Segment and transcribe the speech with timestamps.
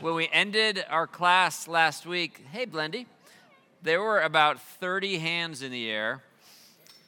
[0.00, 3.06] when we ended our class last week, hey, Blendy,
[3.82, 6.22] there were about 30 hands in the air.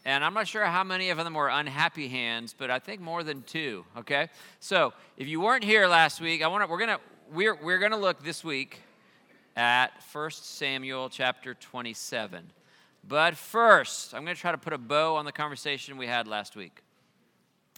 [0.04, 3.22] And I'm not sure how many of them were unhappy hands, but I think more
[3.22, 4.28] than two, okay?
[4.58, 7.00] So if you weren't here last week, I want to, we're going to,
[7.32, 8.80] we're, we're going to look this week
[9.56, 12.44] at 1 Samuel chapter 27.
[13.06, 16.26] But first, I'm going to try to put a bow on the conversation we had
[16.26, 16.82] last week.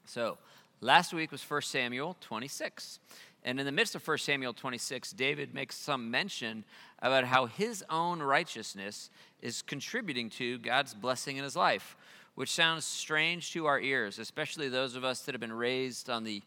[0.07, 0.39] So,
[0.81, 2.99] last week was 1 Samuel 26.
[3.45, 6.65] And in the midst of 1 Samuel 26, David makes some mention
[7.01, 9.11] about how his own righteousness
[9.41, 11.97] is contributing to God's blessing in his life,
[12.37, 16.23] which sounds strange to our ears, especially those of us that have been raised on
[16.23, 16.41] the,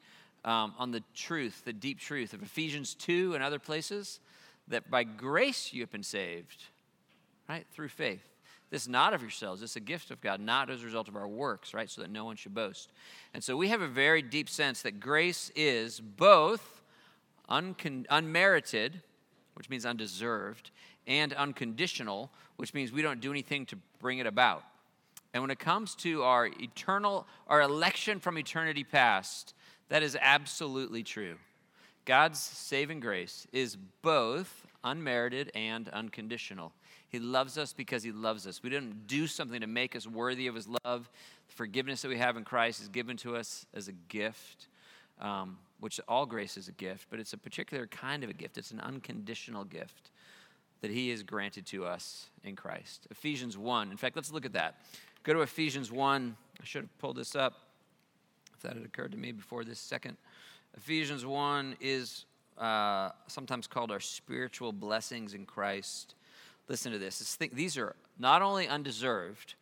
[0.45, 4.21] um, on the truth, the deep truth of Ephesians 2 and other places,
[4.69, 6.63] that by grace you have been saved,
[7.49, 8.23] right, through faith.
[8.71, 9.61] This is not of yourselves.
[9.61, 11.89] It's a gift of God, not as a result of our works, right?
[11.89, 12.91] So that no one should boast.
[13.33, 16.74] And so we have a very deep sense that grace is both
[17.49, 19.01] uncon- unmerited,
[19.55, 20.71] which means undeserved,
[21.07, 24.63] and unconditional, which means we don't do anything to bring it about.
[25.33, 29.53] And when it comes to our eternal, our election from eternity past,
[29.89, 31.35] that is absolutely true.
[32.05, 36.71] God's saving grace is both unmerited and unconditional.
[37.09, 38.61] He loves us because He loves us.
[38.63, 41.09] We didn't do something to make us worthy of His love.
[41.47, 44.67] The forgiveness that we have in Christ is given to us as a gift,
[45.19, 48.57] um, which all grace is a gift, but it's a particular kind of a gift.
[48.57, 50.09] It's an unconditional gift
[50.81, 53.05] that He has granted to us in Christ.
[53.11, 53.91] Ephesians 1.
[53.91, 54.77] In fact, let's look at that.
[55.21, 56.35] Go to Ephesians 1.
[56.59, 57.53] I should have pulled this up
[58.55, 60.17] if that had occurred to me before this second.
[60.75, 62.25] Ephesians 1 is
[62.57, 66.15] uh, sometimes called our spiritual blessings in Christ.
[66.67, 67.37] Listen to this.
[67.53, 69.53] these are not only undeserved,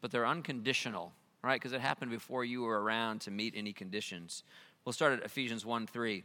[0.00, 1.12] but they're unconditional,
[1.44, 1.54] right?
[1.54, 4.42] Because it happened before you were around to meet any conditions.
[4.84, 6.24] We'll start at Ephesians 1 3.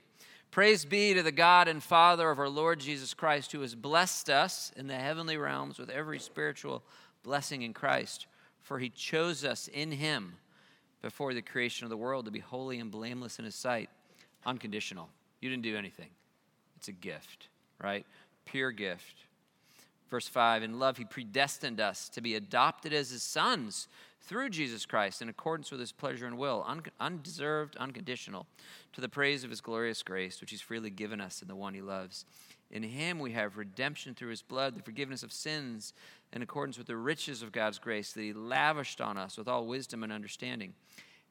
[0.51, 4.29] Praise be to the God and Father of our Lord Jesus Christ, who has blessed
[4.29, 6.83] us in the heavenly realms with every spiritual
[7.23, 8.27] blessing in Christ.
[8.61, 10.35] For he chose us in him
[11.01, 13.89] before the creation of the world to be holy and blameless in his sight.
[14.45, 15.09] Unconditional.
[15.41, 16.09] You didn't do anything,
[16.77, 17.49] it's a gift,
[17.81, 18.05] right?
[18.45, 19.25] Pure gift.
[20.09, 23.87] Verse 5 In love, he predestined us to be adopted as his sons
[24.23, 28.47] through Jesus Christ in accordance with his pleasure and will, un- undeserved, unconditional,
[28.93, 31.73] to the praise of his glorious grace, which he's freely given us in the one
[31.73, 32.25] he loves.
[32.71, 35.93] In him we have redemption through his blood, the forgiveness of sins,
[36.31, 39.67] in accordance with the riches of God's grace that he lavished on us with all
[39.67, 40.73] wisdom and understanding.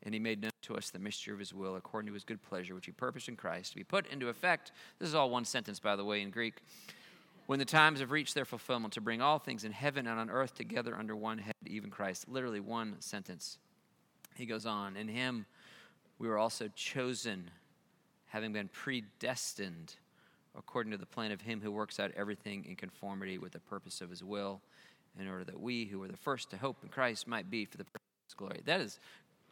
[0.05, 2.43] And he made known to us the mystery of his will, according to his good
[2.43, 4.73] pleasure, which he purposed in Christ to be put into effect.
[4.99, 6.55] This is all one sentence, by the way, in Greek
[7.53, 10.31] when the times have reached their fulfillment, to bring all things in heaven and on
[10.31, 12.27] earth together under one head, even Christ.
[12.27, 13.59] Literally one sentence.
[14.35, 15.45] He goes on, In him
[16.19, 17.51] we were also chosen,
[18.29, 19.97] having been predestined
[20.57, 24.01] according to the plan of him who works out everything in conformity with the purpose
[24.01, 24.63] of his will,
[25.21, 27.77] in order that we who were the first to hope in Christ might be for
[27.77, 28.63] the purpose of glory.
[28.65, 28.99] That is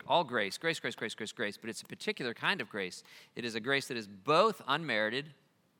[0.06, 3.02] all grace, grace, grace, grace, grace, grace, but it's a particular kind of grace.
[3.36, 5.26] It is a grace that is both unmerited,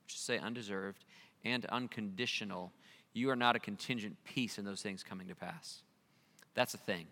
[0.04, 1.06] which is say undeserved,
[1.44, 2.72] and unconditional,
[3.12, 5.82] you are not a contingent piece in those things coming to pass.
[6.54, 7.06] That's a thing,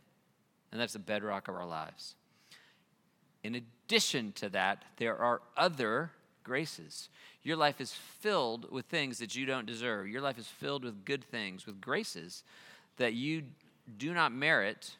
[0.70, 2.14] and that's the bedrock of our lives.
[3.42, 6.10] In addition to that, there are other
[6.44, 7.08] graces.
[7.42, 10.08] Your life is filled with things that you don't deserve.
[10.08, 12.42] Your life is filled with good things, with graces
[12.96, 13.44] that you
[13.96, 14.96] do not merit,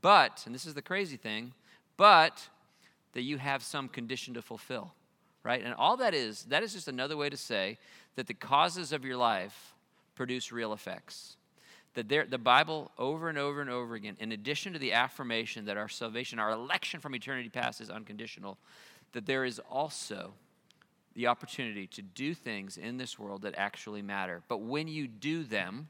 [0.00, 1.52] but, and this is the crazy thing,
[1.96, 2.48] but
[3.12, 4.92] that you have some condition to fulfill,
[5.42, 5.62] right?
[5.62, 7.78] And all that is, that is just another way to say
[8.16, 9.74] that the causes of your life
[10.14, 11.36] produce real effects.
[11.94, 15.64] That there, the Bible, over and over and over again, in addition to the affirmation
[15.66, 18.58] that our salvation, our election from eternity past is unconditional,
[19.12, 20.34] that there is also
[21.14, 24.42] the opportunity to do things in this world that actually matter.
[24.48, 25.88] But when you do them,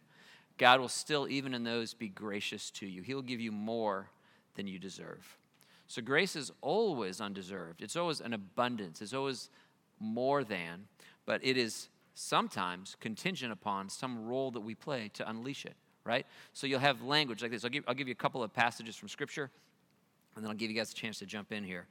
[0.59, 3.03] God will still, even in those, be gracious to you.
[3.03, 4.09] He'll give you more
[4.55, 5.37] than you deserve.
[5.89, 9.51] So grace is always undeserved, it's always an abundance, it's always
[10.01, 10.87] more than,
[11.27, 16.27] but it is sometimes contingent upon some role that we play to unleash it, right?
[16.55, 17.63] So you'll have language like this.
[17.63, 19.51] I'll give, I'll give you a couple of passages from Scripture,
[20.35, 21.87] and then I'll give you guys a chance to jump in here.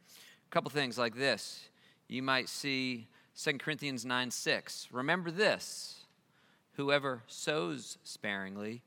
[0.49, 1.69] A couple things like this.
[2.07, 3.07] You might see
[3.39, 4.87] 2 Corinthians 9 6.
[4.91, 6.05] Remember this
[6.73, 8.81] whoever sows sparingly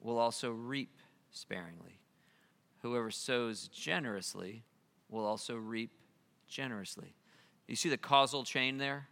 [0.00, 0.96] will also reap
[1.32, 1.98] sparingly.
[2.82, 4.62] Whoever sows generously
[5.08, 5.90] will also reap
[6.48, 7.16] generously.
[7.66, 9.08] You see the causal chain there?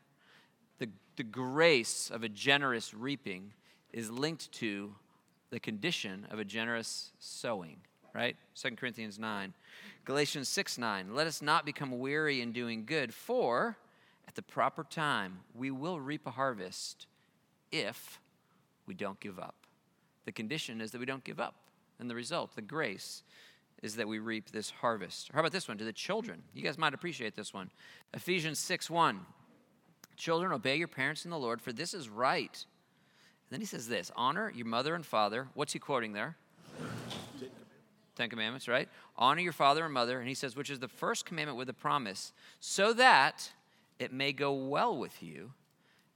[1.16, 3.52] The grace of a generous reaping
[3.93, 4.94] is linked to
[5.50, 7.76] the condition of a generous sowing,
[8.12, 8.37] right?
[8.56, 9.55] 2 Corinthians 9.
[10.05, 11.14] Galatians 6 9.
[11.14, 13.76] Let us not become weary in doing good, for
[14.26, 17.06] at the proper time, we will reap a harvest
[17.70, 18.20] if
[18.87, 19.55] we don't give up.
[20.25, 21.55] The condition is that we don't give up.
[21.99, 23.22] And the result, the grace,
[23.82, 25.31] is that we reap this harvest.
[25.32, 26.43] How about this one to the children?
[26.55, 27.70] You guys might appreciate this one.
[28.12, 29.20] Ephesians 6 1.
[30.16, 32.64] Children, obey your parents in the Lord, for this is right.
[33.50, 35.49] And then he says this honor your mother and father.
[35.55, 36.37] What's he quoting there?
[38.16, 38.88] Ten Commandments, right?
[39.16, 40.20] Honor your father and mother.
[40.20, 43.50] And he says, which is the first commandment with a promise, so that
[43.99, 45.52] it may go well with you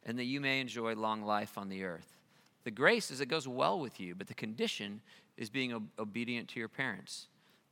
[0.06, 2.16] and that you may enjoy long life on the earth.
[2.64, 5.00] The grace is it goes well with you, but the condition
[5.36, 7.26] is being obedient to your parents.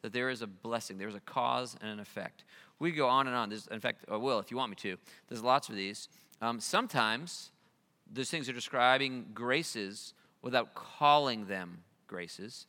[0.06, 2.44] That there is a blessing, there's a cause and an effect.
[2.78, 3.48] We go on and on.
[3.48, 4.96] There's, in fact, I will if you want me to.
[5.26, 6.08] There's lots of these.
[6.40, 7.50] Um, sometimes
[8.12, 12.68] those things are describing graces without calling them graces.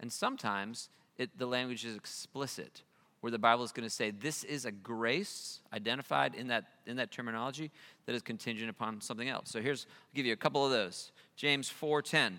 [0.00, 0.88] And sometimes
[1.18, 2.80] it, the language is explicit,
[3.20, 6.96] where the Bible is going to say this is a grace identified in that, in
[6.96, 7.70] that terminology
[8.06, 9.50] that is contingent upon something else.
[9.50, 11.12] So here's, I'll give you a couple of those.
[11.36, 12.36] James 4.10.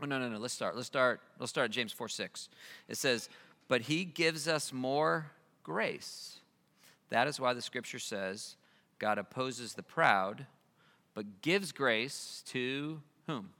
[0.00, 0.74] Oh, no, no, no, let's start.
[0.74, 2.48] Let's start, let's start at James 4.6.
[2.88, 3.28] It says,
[3.68, 5.30] but he gives us more
[5.62, 6.38] grace.
[7.10, 8.56] That is why the scripture says
[8.98, 10.46] God opposes the proud,
[11.14, 13.50] but gives grace to whom?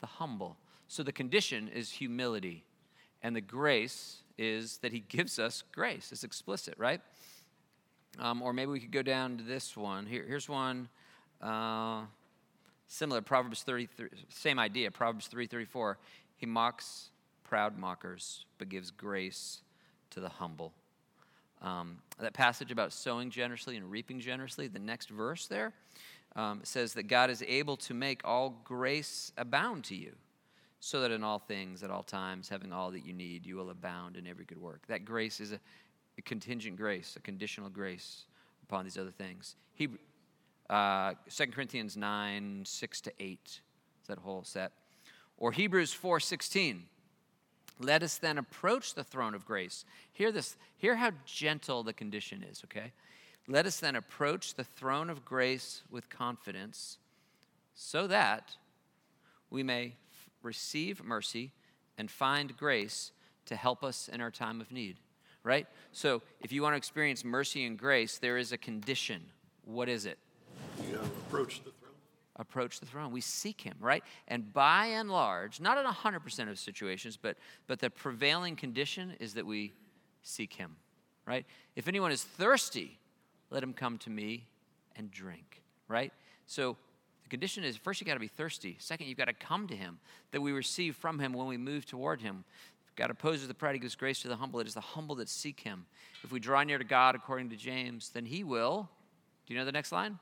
[0.00, 0.56] The humble.
[0.88, 2.64] So the condition is humility,
[3.22, 6.10] and the grace is that he gives us grace.
[6.12, 7.00] It's explicit, right?
[8.18, 10.06] Um, or maybe we could go down to this one.
[10.06, 10.88] Here, here's one
[11.40, 12.02] uh,
[12.88, 13.20] similar.
[13.20, 14.90] Proverbs 33, same idea.
[14.90, 15.96] Proverbs 3:34.
[16.36, 17.09] He mocks
[17.50, 19.62] proud mockers, but gives grace
[20.10, 20.72] to the humble.
[21.60, 25.72] Um, that passage about sowing generously and reaping generously, the next verse there
[26.36, 30.12] um, says that God is able to make all grace abound to you,
[30.78, 33.70] so that in all things, at all times, having all that you need, you will
[33.70, 34.86] abound in every good work.
[34.86, 35.58] That grace is a,
[36.18, 38.26] a contingent grace, a conditional grace
[38.62, 39.56] upon these other things.
[39.74, 39.88] He,
[40.70, 43.60] uh, 2 Corinthians 9, 6 to 8,
[44.06, 44.70] that whole set.
[45.36, 46.84] Or Hebrews 4, 16.
[47.80, 49.86] Let us then approach the throne of grace.
[50.12, 52.92] Hear this, hear how gentle the condition is, okay?
[53.48, 56.98] Let us then approach the throne of grace with confidence
[57.74, 58.56] so that
[59.48, 59.94] we may
[60.42, 61.52] receive mercy
[61.96, 63.12] and find grace
[63.46, 64.96] to help us in our time of need,
[65.42, 65.66] right?
[65.92, 69.22] So if you want to experience mercy and grace, there is a condition.
[69.64, 70.18] What is it?
[70.86, 71.72] You approach the
[72.40, 73.12] approach the throne.
[73.12, 74.02] We seek him, right?
[74.26, 79.34] And by and large, not in 100% of situations, but, but the prevailing condition is
[79.34, 79.72] that we
[80.22, 80.76] seek him,
[81.26, 81.44] right?
[81.76, 82.98] If anyone is thirsty,
[83.50, 84.46] let him come to me
[84.96, 86.12] and drink, right?
[86.46, 86.76] So
[87.22, 88.76] the condition is first, you got to be thirsty.
[88.80, 89.98] Second, you've got to come to him,
[90.32, 92.44] that we receive from him when we move toward him.
[92.96, 94.60] God opposes the proud, he gives grace to the humble.
[94.60, 95.86] It is the humble that seek him.
[96.24, 98.88] If we draw near to God, according to James, then he will.
[99.46, 100.18] Do you know the next line?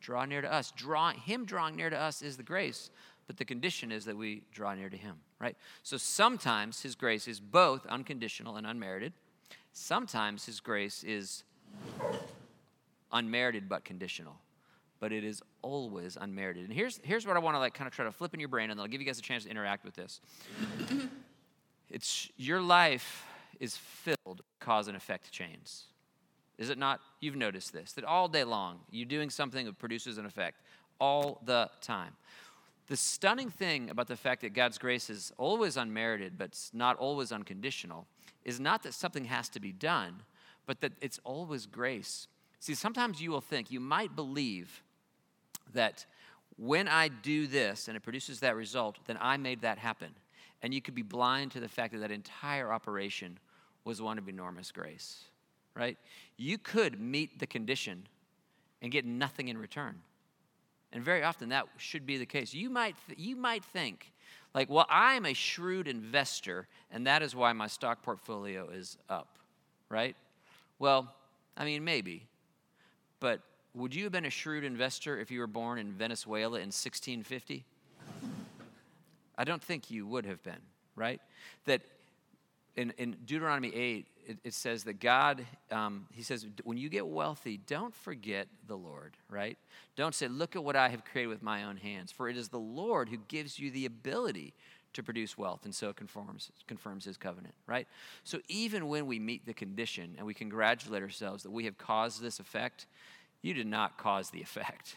[0.00, 0.72] Draw near to us.
[0.76, 2.90] Draw, him drawing near to us is the grace,
[3.26, 5.56] but the condition is that we draw near to him, right?
[5.82, 9.12] So sometimes his grace is both unconditional and unmerited.
[9.72, 11.44] Sometimes his grace is
[13.12, 14.36] unmerited but conditional.
[14.98, 16.64] But it is always unmerited.
[16.64, 18.48] And here's, here's what I want to like kind of try to flip in your
[18.48, 20.20] brain, and I'll give you guys a chance to interact with this.
[21.88, 23.24] it's your life
[23.60, 25.84] is filled with cause and effect chains.
[26.60, 27.00] Is it not?
[27.20, 30.60] You've noticed this, that all day long, you're doing something that produces an effect
[31.00, 32.12] all the time.
[32.86, 37.32] The stunning thing about the fact that God's grace is always unmerited, but not always
[37.32, 38.06] unconditional,
[38.44, 40.22] is not that something has to be done,
[40.66, 42.28] but that it's always grace.
[42.58, 44.82] See, sometimes you will think, you might believe
[45.72, 46.04] that
[46.58, 50.10] when I do this and it produces that result, then I made that happen.
[50.62, 53.38] And you could be blind to the fact that that entire operation
[53.84, 55.29] was one of enormous grace
[55.74, 55.96] right?
[56.36, 58.06] You could meet the condition
[58.82, 60.00] and get nothing in return.
[60.92, 62.52] And very often that should be the case.
[62.52, 64.12] You might, th- you might think,
[64.54, 69.38] like, well, I'm a shrewd investor, and that is why my stock portfolio is up,
[69.88, 70.16] right?
[70.78, 71.12] Well,
[71.56, 72.26] I mean, maybe.
[73.20, 73.42] But
[73.74, 77.64] would you have been a shrewd investor if you were born in Venezuela in 1650?
[79.38, 80.60] I don't think you would have been,
[80.96, 81.20] right?
[81.66, 81.82] That
[82.76, 87.06] in, in Deuteronomy 8, it, it says that God, um, he says, when you get
[87.06, 89.58] wealthy, don't forget the Lord, right?
[89.96, 92.48] Don't say, look at what I have created with my own hands, for it is
[92.48, 94.54] the Lord who gives you the ability
[94.92, 97.86] to produce wealth, and so it conforms, confirms his covenant, right?
[98.24, 102.20] So even when we meet the condition and we congratulate ourselves that we have caused
[102.20, 102.86] this effect,
[103.42, 104.96] you did not cause the effect.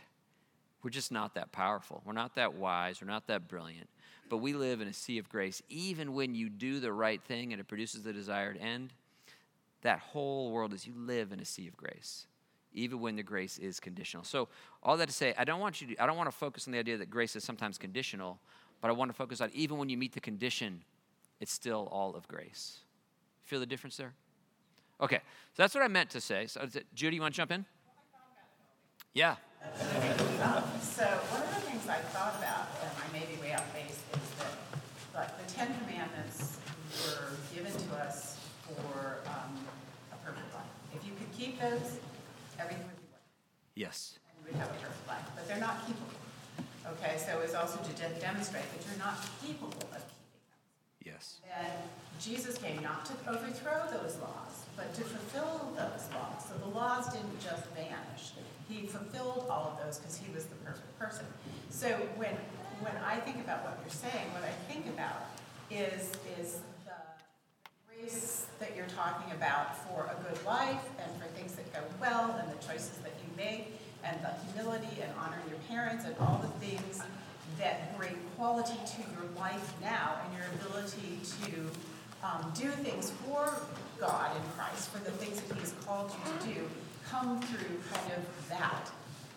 [0.84, 2.02] We're just not that powerful.
[2.06, 3.02] We're not that wise.
[3.02, 3.90] We're not that brilliant.
[4.30, 5.62] But we live in a sea of grace.
[5.70, 8.94] Even when you do the right thing and it produces the desired end,
[9.82, 12.26] that whole world is you live in a sea of grace.
[12.76, 14.24] even when the grace is conditional.
[14.24, 14.48] So,
[14.82, 16.74] all that to say, I don't want you to, I don't want to focus on
[16.74, 18.40] the idea that grace is sometimes conditional,
[18.82, 20.82] but I want to focus on even when you meet the condition,
[21.40, 22.80] it's still all of grace.
[23.44, 24.14] Feel the difference there?
[25.00, 26.48] Okay, so that's what I meant to say.
[26.48, 27.66] So, it, Judy, you want to jump in?
[29.14, 29.36] Yeah.
[30.82, 33.98] So one of the things I thought about, and I may be way off base,
[34.14, 34.54] is that
[35.16, 36.58] like the Ten Commandments
[37.08, 38.38] were given to us
[38.68, 39.58] for um,
[40.12, 40.68] a perfect life.
[40.94, 41.08] If
[41.64, 43.24] everything would be it.
[43.76, 44.20] Yes.
[44.28, 45.26] And you would have a perfect life.
[45.36, 46.20] But they're not keepable.
[46.86, 50.60] Okay, so it's also to de- demonstrate that you're not capable of keeping them.
[51.06, 51.40] Yes.
[51.48, 51.72] And
[52.20, 56.44] Jesus came not to overthrow those laws, but to fulfill those laws.
[56.48, 58.34] So the laws didn't just vanish.
[58.68, 61.26] He fulfilled all of those because he was the perfect person.
[61.70, 62.36] So when
[62.82, 65.28] when I think about what you're saying, what I think about
[65.72, 66.92] is is the
[67.88, 72.40] grace that you're talking about for a good life and for things that go well
[72.40, 76.42] and the choices that you make and the humility and honoring your parents and all
[76.42, 77.02] the things
[77.60, 81.70] that bring quality to your life now and your ability to
[82.26, 83.54] um, do things for
[84.00, 86.70] God in Christ, for the things that He has called you to do,
[87.10, 88.90] come through kind of that,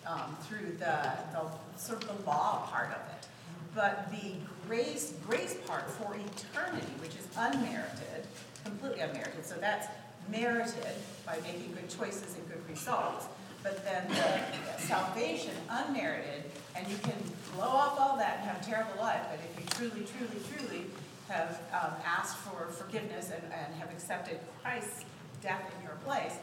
[0.06, 1.02] um, through the,
[1.32, 1.42] the
[1.76, 3.26] sort of the law part of it.
[3.74, 4.34] But the
[4.68, 8.24] grace grace part for eternity, which is unmerited,
[8.66, 9.44] completely unmerited.
[9.44, 9.86] So that's
[10.30, 13.26] merited by making good choices and good results.
[13.62, 16.44] But then the salvation, unmerited,
[16.76, 17.16] and you can
[17.54, 19.22] blow off all that and have a terrible life.
[19.30, 20.84] But if you truly, truly, truly
[21.28, 25.04] have um, asked for forgiveness and, and have accepted Christ's
[25.42, 26.34] death in your place,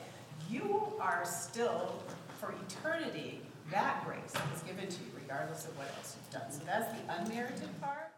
[0.49, 2.03] you are still,
[2.39, 3.39] for eternity,
[3.71, 6.51] that grace is given to you, regardless of what else you've done.
[6.51, 8.11] So that's the unmerited part.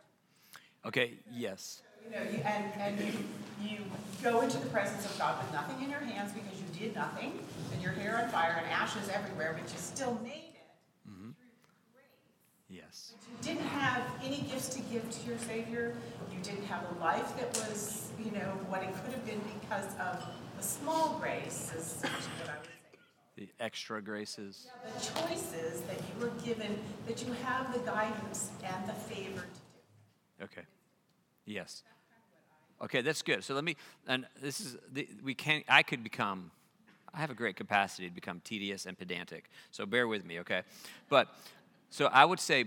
[0.85, 1.81] Okay, yes.
[2.05, 3.13] You know, you, and, and you,
[3.61, 3.77] you
[4.23, 7.39] go into the presence of God with nothing in your hands because you did nothing,
[7.73, 11.31] and your hair on fire and ashes everywhere, but you still made it mm-hmm.
[11.31, 11.55] through
[11.93, 12.69] grace.
[12.69, 13.13] Yes.
[13.31, 15.95] You didn't have any gifts to give to your Savior.
[16.31, 19.87] You didn't have a life that was, you know, what it could have been because
[19.99, 20.23] of
[20.57, 22.71] the small grace, is what I would say.
[23.37, 24.67] The extra graces.
[24.85, 29.59] The choices that you were given, that you have the guidance and the favor to
[30.39, 30.43] do.
[30.45, 30.61] Okay.
[31.45, 31.83] Yes.
[32.85, 33.43] Okay, that's good.
[33.43, 33.75] So let me,
[34.07, 36.51] and this is, the, we can, I could become,
[37.13, 39.49] I have a great capacity to become tedious and pedantic.
[39.71, 40.61] So bear with me, okay?
[41.09, 41.29] But,
[41.89, 42.65] so I would say,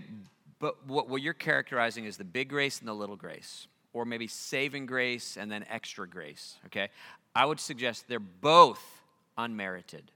[0.58, 4.26] but what, what you're characterizing is the big grace and the little grace, or maybe
[4.26, 6.88] saving grace and then extra grace, okay?
[7.36, 8.82] I would suggest they're both
[9.36, 10.10] unmerited,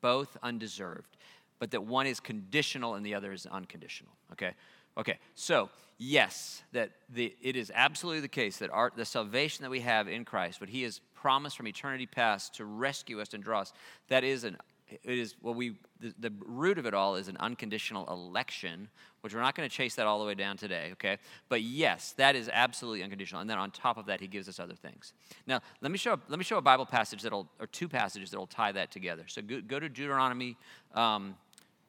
[0.00, 1.18] both undeserved,
[1.58, 4.52] but that one is conditional and the other is unconditional, okay?
[4.98, 9.70] Okay, so yes, that the, it is absolutely the case that our, the salvation that
[9.70, 13.44] we have in Christ, what He has promised from eternity past to rescue us and
[13.44, 13.72] draw us,
[14.08, 14.56] that is an
[15.04, 18.88] it is what we the, the root of it all is an unconditional election,
[19.20, 21.18] which we're not going to chase that all the way down today, okay?
[21.48, 23.40] But yes, that is absolutely unconditional.
[23.40, 25.12] And then on top of that, He gives us other things.
[25.46, 28.48] Now, let me show let me show a Bible passage that'll or two passages that'll
[28.48, 29.24] tie that together.
[29.28, 30.56] So go, go to Deuteronomy,
[30.94, 31.36] um,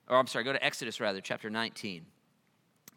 [0.08, 2.06] or I'm sorry, go to Exodus rather, chapter 19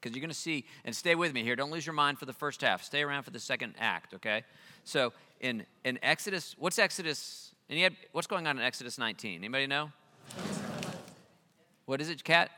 [0.04, 1.56] because you're going to see, and stay with me here.
[1.56, 2.84] Don't lose your mind for the first half.
[2.84, 4.44] Stay around for the second act, okay?
[4.84, 7.52] So in, in Exodus, what's Exodus?
[7.70, 9.38] And had, what's going on in Exodus 19?
[9.38, 9.90] Anybody know?
[11.86, 12.50] What is it, Kat?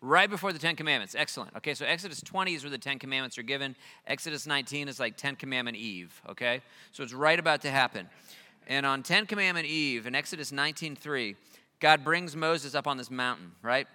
[0.00, 1.14] Right before the Ten Commandments.
[1.14, 1.54] Excellent.
[1.58, 3.76] Okay, so Exodus 20 is where the Ten Commandments are given.
[4.06, 6.62] Exodus 19 is like Ten Commandment Eve, okay?
[6.92, 8.08] So it's right about to happen.
[8.66, 11.36] And on Ten Commandment Eve, in Exodus 19.3,
[11.80, 13.86] God brings Moses up on this mountain, right?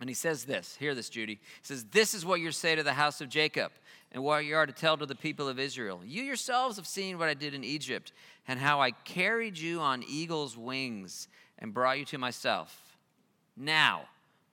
[0.00, 1.34] And he says this, hear this, Judy.
[1.34, 3.70] He says, This is what you're say to the house of Jacob,
[4.12, 6.00] and what you are to tell to the people of Israel.
[6.04, 8.12] You yourselves have seen what I did in Egypt,
[8.48, 11.28] and how I carried you on eagle's wings
[11.58, 12.96] and brought you to myself.
[13.56, 14.04] Now,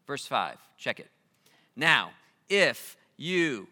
[0.06, 1.10] verse 5, check it.
[1.78, 2.12] Now,
[2.50, 3.68] if you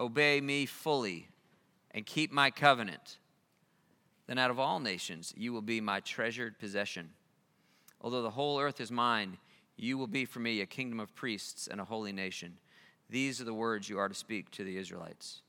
[0.00, 1.28] obey me fully
[1.92, 3.18] and keep my covenant,
[4.26, 7.10] then out of all nations you will be my treasured possession.
[8.00, 9.38] Although the whole earth is mine,
[9.76, 12.58] you will be for me a kingdom of priests and a holy nation.
[13.10, 15.42] These are the words you are to speak to the Israelites.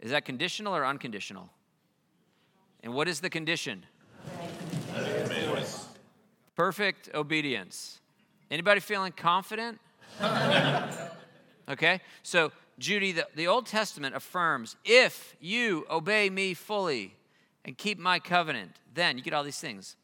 [0.00, 1.50] Is that conditional or unconditional?
[2.82, 3.84] And what is the condition?
[6.56, 8.00] Perfect obedience.
[8.50, 9.78] Anybody feeling confident?
[11.68, 17.14] okay, so Judy, the, the Old Testament affirms if you obey me fully
[17.64, 19.96] and keep my covenant, then you get all these things.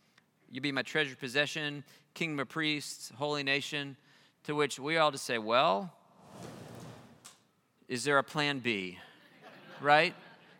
[0.51, 1.85] You be my treasured possession,
[2.15, 3.97] kingdom of priests, holy nation,
[4.45, 5.93] to which we all just say, well,
[7.89, 8.99] is there a plan B?
[9.81, 10.15] Right?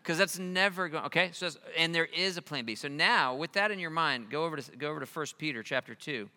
[0.07, 1.03] because that's never going.
[1.03, 2.75] Okay, so and there is a plan B.
[2.75, 5.61] So now, with that in your mind, go over to go over to 1 Peter
[5.61, 6.29] chapter two,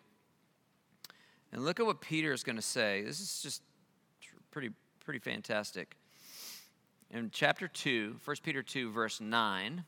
[1.53, 3.01] and look at what Peter is going to say.
[3.01, 3.61] This is just
[4.51, 4.71] pretty
[5.05, 5.95] pretty fantastic.
[7.11, 9.83] In chapter 2, 1 Peter 2, verse 9,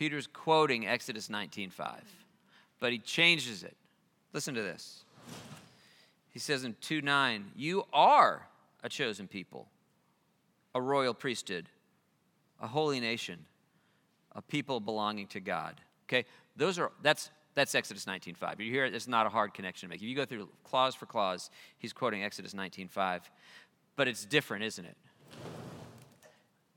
[0.00, 2.00] Peter's quoting Exodus 19:5,
[2.78, 3.76] but he changes it.
[4.32, 5.04] Listen to this.
[6.30, 8.48] He says in 2 9, You are
[8.82, 9.68] a chosen people,
[10.74, 11.68] a royal priesthood,
[12.62, 13.44] a holy nation,
[14.32, 15.78] a people belonging to God.
[16.08, 16.24] Okay?
[16.56, 18.58] Those are that's that's Exodus 19:5.
[18.58, 20.00] You hear it, it's not a hard connection to make.
[20.00, 23.20] If you go through clause for clause, he's quoting Exodus 19:5.
[23.96, 24.96] But it's different, isn't it?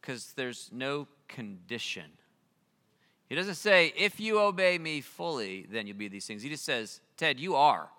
[0.02, 2.12] Because there's no condition.
[3.34, 6.44] He doesn't say, if you obey me fully, then you'll be these things.
[6.44, 7.90] He just says, Ted, you are.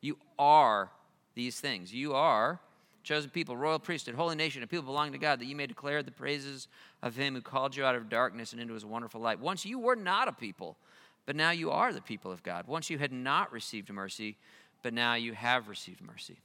[0.00, 0.88] You are
[1.34, 1.92] these things.
[1.92, 2.58] You are
[3.02, 6.02] chosen people, royal priesthood, holy nation, and people belonging to God, that you may declare
[6.02, 6.66] the praises
[7.02, 9.38] of him who called you out of darkness and into his wonderful light.
[9.38, 10.78] Once you were not a people,
[11.26, 12.66] but now you are the people of God.
[12.66, 14.38] Once you had not received mercy,
[14.82, 16.38] but now you have received mercy.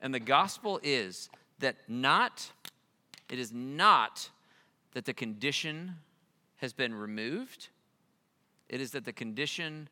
[0.00, 1.28] And the gospel is
[1.58, 2.52] that not,
[3.28, 4.30] it is not
[4.94, 5.96] that the condition
[6.56, 7.68] has been removed,
[8.68, 9.88] it is that the condition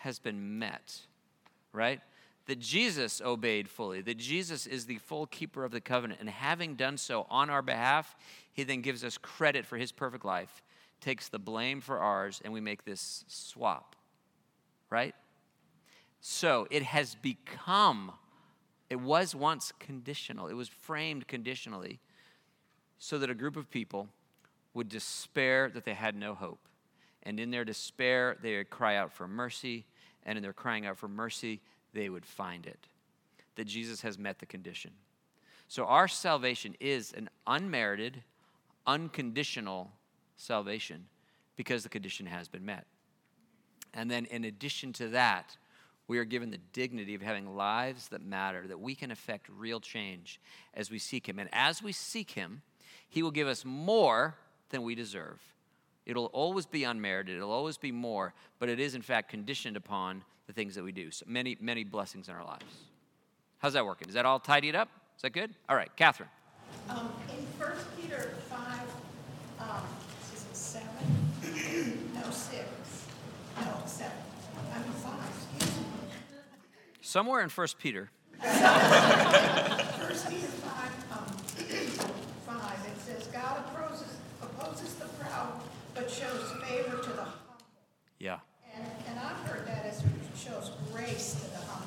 [0.00, 1.00] has been met,
[1.72, 2.00] right?
[2.46, 6.74] That Jesus obeyed fully, that Jesus is the full keeper of the covenant, and having
[6.74, 8.16] done so on our behalf,
[8.52, 10.62] he then gives us credit for his perfect life,
[11.00, 13.96] takes the blame for ours, and we make this swap,
[14.90, 15.14] right?
[16.20, 18.12] So it has become,
[18.88, 22.00] it was once conditional, it was framed conditionally,
[22.98, 24.08] so that a group of people
[24.76, 26.60] would despair that they had no hope.
[27.22, 29.86] And in their despair, they would cry out for mercy.
[30.24, 31.60] And in their crying out for mercy,
[31.92, 32.86] they would find it.
[33.56, 34.92] That Jesus has met the condition.
[35.66, 38.22] So our salvation is an unmerited,
[38.86, 39.90] unconditional
[40.36, 41.06] salvation
[41.56, 42.86] because the condition has been met.
[43.94, 45.56] And then, in addition to that,
[46.06, 49.80] we are given the dignity of having lives that matter, that we can affect real
[49.80, 50.38] change
[50.74, 51.38] as we seek Him.
[51.38, 52.62] And as we seek Him,
[53.08, 54.36] He will give us more
[54.70, 55.40] than we deserve.
[56.06, 60.22] It'll always be unmerited, it'll always be more, but it is in fact conditioned upon
[60.46, 61.10] the things that we do.
[61.10, 62.64] So many, many blessings in our lives.
[63.58, 64.08] How's that working?
[64.08, 64.88] Is that all tidied up?
[65.16, 65.52] Is that good?
[65.68, 66.28] All right, Catherine.
[66.88, 68.60] Um, in 1 Peter 5,
[69.60, 69.82] um,
[70.32, 70.88] is it 7?
[72.14, 72.64] no, 6.
[73.60, 74.12] No, 7.
[74.72, 75.12] I mean 5,
[75.58, 75.84] excuse me.
[77.00, 78.10] Somewhere in 1 Peter.
[78.38, 78.50] 1
[80.28, 81.05] Peter 5,
[84.94, 85.60] the proud,
[85.94, 87.56] but shows favor to the humble.
[88.18, 88.38] yeah.
[88.74, 90.02] And, and I've heard that as
[90.36, 91.86] shows grace to the humble.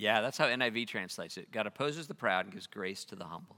[0.00, 1.52] Yeah, that's how NIV translates it.
[1.52, 3.56] God opposes the proud and gives grace to the humble.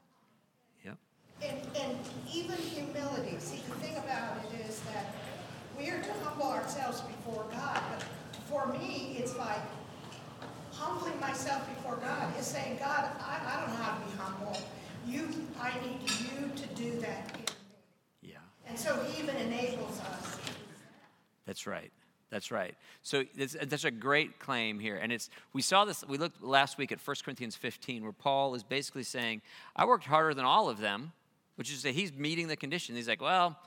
[0.85, 0.99] Yep.
[1.41, 1.99] And, and
[2.35, 3.37] even humility.
[3.39, 5.15] See, the thing about it is that
[5.79, 7.81] we are to humble ourselves before God.
[7.91, 8.03] But
[8.51, 9.61] for me, it's like
[10.73, 14.59] humbling myself before God is saying, God, I, I don't know how to be humble.
[15.07, 15.29] You,
[15.61, 17.45] I need you to do that in me.
[17.47, 17.52] Yeah.
[18.73, 20.39] And so he even enables us.
[21.45, 21.93] That's right.
[22.31, 22.75] That's right.
[23.03, 24.97] So that's, uh, that's a great claim here.
[24.97, 28.55] And it's we saw this, we looked last week at 1 Corinthians 15, where Paul
[28.55, 29.43] is basically saying,
[29.77, 31.13] I worked harder than all of them,
[31.57, 32.97] which is that he's meeting the condition.
[32.97, 33.59] He's like, well,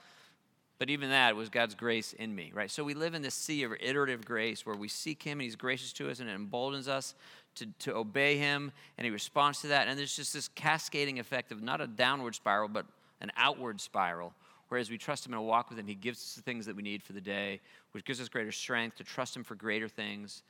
[0.80, 2.72] but even that was God's grace in me, right?
[2.72, 5.56] So we live in this sea of iterative grace where we seek Him and He's
[5.56, 7.13] gracious to us and it emboldens us
[7.58, 9.88] to, to obey Him and He responds to that.
[9.88, 12.88] And there's just this cascading effect of not a downward spiral, but
[13.22, 14.34] an outward spiral.
[14.69, 16.84] Whereas we trust Him and walk with Him, He gives us the things that we
[16.84, 20.43] need for the day, which gives us greater strength to trust Him for greater things.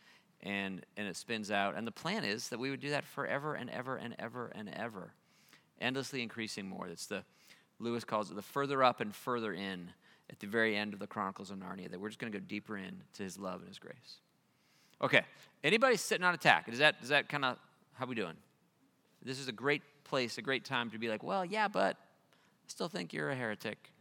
[0.44, 1.76] And, and it spins out.
[1.76, 4.70] And the plan is that we would do that forever and ever and ever and
[4.70, 5.14] ever,
[5.82, 6.88] endlessly increasing more.
[6.88, 7.24] That's the,
[7.80, 9.90] Lewis calls it the further up and further in
[10.30, 12.46] at the very end of the Chronicles of Narnia, that we're just going to go
[12.48, 14.20] deeper into his love and his grace.
[15.02, 15.22] Okay,
[15.64, 16.68] anybody sitting on attack?
[16.68, 17.58] Is that, is that kind of
[17.94, 18.36] how we doing?
[19.24, 22.68] This is a great place, a great time to be like, well, yeah, but I
[22.68, 23.92] still think you're a heretic.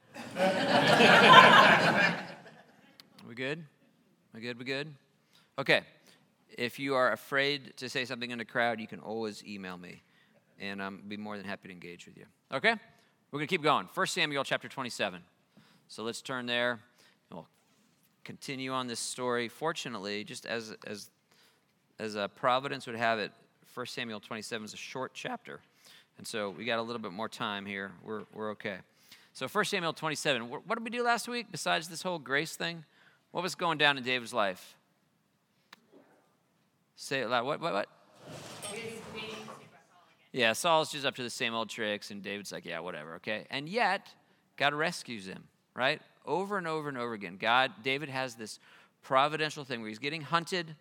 [3.28, 3.64] We good?
[4.34, 4.58] We good?
[4.58, 4.94] We good?
[5.58, 5.82] Okay.
[6.56, 10.02] If you are afraid to say something in a crowd, you can always email me,
[10.60, 12.26] and I'll be more than happy to engage with you.
[12.52, 12.74] Okay?
[13.30, 13.88] We're going to keep going.
[13.92, 15.20] 1 Samuel chapter 27.
[15.88, 16.80] So let's turn there,
[17.30, 17.46] we'll
[18.24, 19.48] continue on this story.
[19.48, 21.10] Fortunately, just as, as,
[21.98, 23.32] as a providence would have it,
[23.74, 25.60] 1 Samuel 27 is a short chapter.
[26.16, 27.92] And so we got a little bit more time here.
[28.04, 28.78] We're, we're okay.
[29.34, 30.48] So 1 Samuel 27.
[30.48, 32.84] What did we do last week besides this whole grace thing?
[33.32, 34.76] What was going down in David's life?
[36.94, 37.44] Say it loud.
[37.44, 37.88] What, what, what?
[40.30, 43.46] Yeah, Saul's just up to the same old tricks, and David's like, yeah, whatever, okay?
[43.50, 44.06] And yet,
[44.56, 45.42] God rescues him,
[45.74, 46.00] right?
[46.24, 47.36] Over and over and over again.
[47.36, 48.60] God, David has this
[49.02, 50.76] providential thing where he's getting hunted,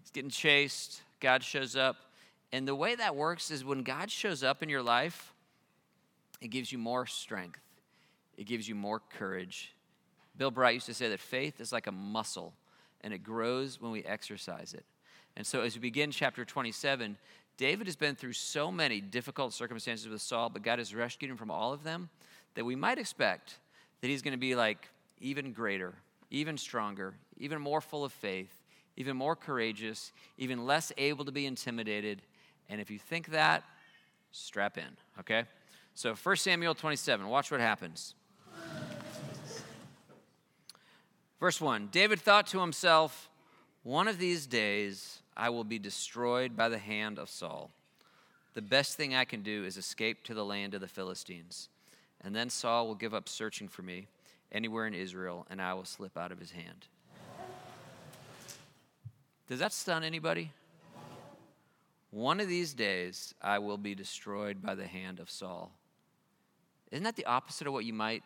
[0.00, 1.96] he's getting chased, God shows up.
[2.52, 5.32] And the way that works is when God shows up in your life,
[6.40, 7.60] it gives you more strength,
[8.36, 9.72] it gives you more courage.
[10.36, 12.52] Bill Bright used to say that faith is like a muscle
[13.00, 14.84] and it grows when we exercise it.
[15.36, 17.16] And so, as we begin chapter 27,
[17.56, 21.36] David has been through so many difficult circumstances with Saul, but God has rescued him
[21.36, 22.10] from all of them
[22.54, 23.58] that we might expect
[24.00, 24.88] that he's going to be like
[25.20, 25.94] even greater,
[26.30, 28.62] even stronger, even more full of faith,
[28.96, 32.22] even more courageous, even less able to be intimidated.
[32.68, 33.62] And if you think that,
[34.32, 35.44] strap in, okay?
[35.96, 38.14] So 1 Samuel 27, watch what happens.
[41.40, 43.30] Verse 1 David thought to himself,
[43.82, 47.70] One of these days I will be destroyed by the hand of Saul.
[48.52, 51.70] The best thing I can do is escape to the land of the Philistines.
[52.20, 54.06] And then Saul will give up searching for me
[54.52, 56.88] anywhere in Israel, and I will slip out of his hand.
[59.48, 60.52] Does that stun anybody?
[62.10, 65.72] One of these days I will be destroyed by the hand of Saul.
[66.90, 68.22] Isn't that the opposite of what you might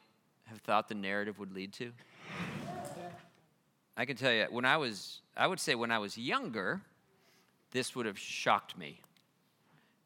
[0.47, 1.93] have thought the narrative would lead to?
[3.97, 6.81] I can tell you, when I was, I would say when I was younger,
[7.71, 9.01] this would have shocked me.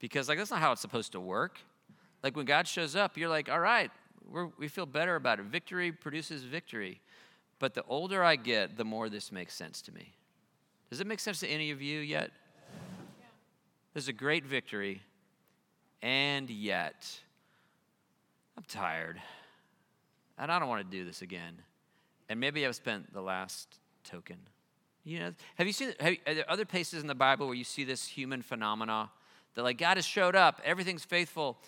[0.01, 1.61] Because, like, that's not how it's supposed to work.
[2.23, 3.90] Like, when God shows up, you're like, all right,
[4.59, 5.47] we feel better about it.
[5.47, 7.01] Victory produces victory.
[7.59, 10.12] But the older I get, the more this makes sense to me.
[10.90, 12.31] Does it make sense to any of you yet?
[13.93, 15.03] There's a great victory,
[16.03, 17.21] and yet,
[18.57, 19.21] I'm tired.
[20.38, 21.55] And I don't want to do this again.
[22.29, 24.37] And maybe I've spent the last token.
[25.05, 25.93] You know, have you seen?
[26.01, 29.11] Have, are there other places in the Bible where you see this human phenomena
[29.55, 31.59] that like God has showed up, everything's faithful,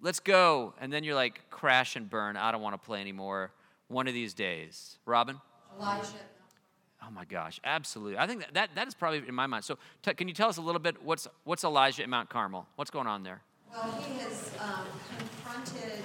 [0.00, 2.36] let's go, and then you're like crash and burn.
[2.36, 3.52] I don't want to play anymore.
[3.88, 5.40] One of these days, Robin.
[5.78, 6.08] Elijah.
[7.06, 8.18] Oh my gosh, absolutely.
[8.18, 9.64] I think that, that, that is probably in my mind.
[9.64, 12.66] So, t- can you tell us a little bit what's what's Elijah at Mount Carmel?
[12.74, 13.42] What's going on there?
[13.70, 14.86] Well, he has um,
[15.66, 16.02] confronted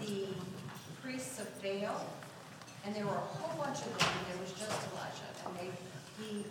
[0.00, 0.26] the
[1.02, 2.06] priests of Baal,
[2.84, 4.08] and there were a whole bunch of them.
[4.30, 5.70] There was just Elijah, and they
[6.22, 6.44] he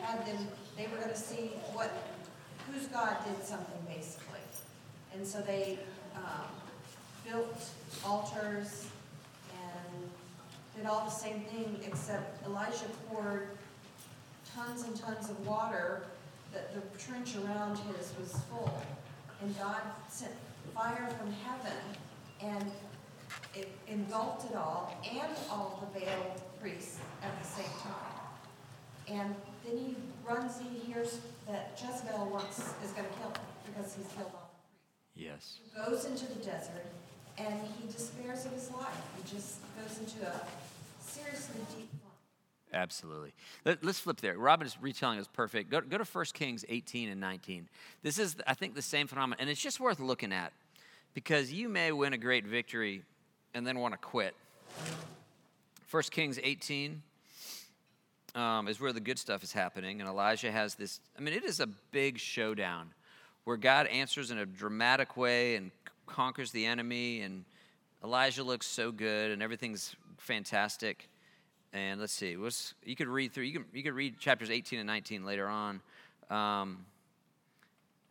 [0.00, 0.48] had them.
[0.76, 1.90] They were going to see what
[2.70, 4.40] whose God did something basically,
[5.14, 5.78] and so they
[6.16, 6.48] um,
[7.28, 7.68] built
[8.04, 8.86] altars
[9.52, 10.10] and
[10.76, 13.48] did all the same thing, except Elijah poured
[14.54, 16.02] tons and tons of water
[16.52, 18.82] that the trench around his was full.
[19.40, 20.32] And God sent
[20.74, 21.78] fire from heaven
[22.40, 22.70] and
[23.54, 28.12] it engulfed it all and all the Baal priests at the same time.
[29.08, 29.96] And then he
[30.26, 34.50] runs, he hears that Jezebel wants, is going to kill him because he's killed all
[35.14, 35.58] the priests.
[35.58, 35.58] Yes.
[35.64, 36.86] He goes into the desert
[37.38, 39.02] and he despairs of his life.
[39.16, 40.40] He just goes into a
[41.00, 41.90] seriously deep.
[42.72, 43.34] Absolutely.
[43.64, 44.38] Let, us flip there.
[44.38, 45.70] Robin's retelling is perfect.
[45.70, 47.68] Go, go to 1 Kings 18 and 19.
[48.02, 50.52] This is, I think, the same phenomenon, and it's just worth looking at
[51.14, 53.02] because you may win a great victory
[53.54, 54.34] and then want to quit.
[55.90, 57.02] 1 Kings 18
[58.34, 61.00] um, is where the good stuff is happening, and Elijah has this.
[61.18, 62.90] I mean, it is a big showdown
[63.44, 65.70] where God answers in a dramatic way and
[66.06, 67.44] conquers the enemy, and
[68.02, 71.08] Elijah looks so good, and everything's fantastic.
[71.72, 72.36] And let's see,
[72.84, 73.44] you could read through.
[73.44, 75.80] You can you could read chapters 18 and 19 later on.
[76.30, 76.84] Um,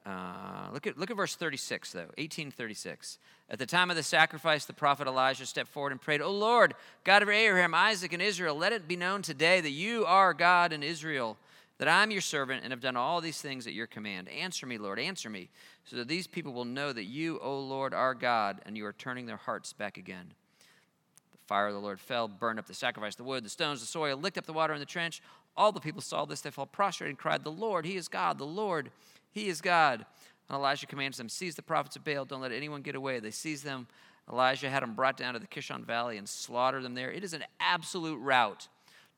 [0.06, 3.20] uh, look at look at verse 36 though 1836
[3.52, 6.74] at the time of the sacrifice the prophet elijah stepped forward and prayed o lord
[7.04, 10.74] god of abraham isaac and israel let it be known today that you are god
[10.74, 11.38] in israel
[11.78, 14.80] that i'm your servant and have done all these things at your command answer me
[14.80, 15.50] lord answer me
[15.86, 18.94] so that these people will know that you o lord are god and you are
[18.94, 20.34] turning their hearts back again
[21.52, 24.16] fire of the lord fell burned up the sacrifice the wood the stones the soil
[24.18, 25.22] licked up the water in the trench
[25.58, 28.38] all the people saw this they fell prostrate and cried the lord he is god
[28.38, 28.90] the lord
[29.32, 30.06] he is God.
[30.50, 33.20] And Elijah commands them, Seize the prophets of Baal, don't let anyone get away.
[33.20, 33.88] They seized them.
[34.32, 37.12] Elijah had them brought down to the Kishon Valley and slaughtered them there.
[37.12, 38.68] It is an absolute rout,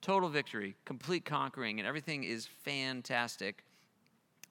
[0.02, 3.63] total victory, complete conquering, and everything is fantastic.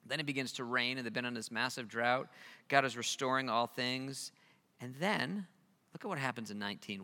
[0.05, 2.27] Then it begins to rain, and they've been on this massive drought.
[2.67, 4.31] God is restoring all things.
[4.79, 5.47] And then,
[5.93, 6.99] look at what happens in 19.1.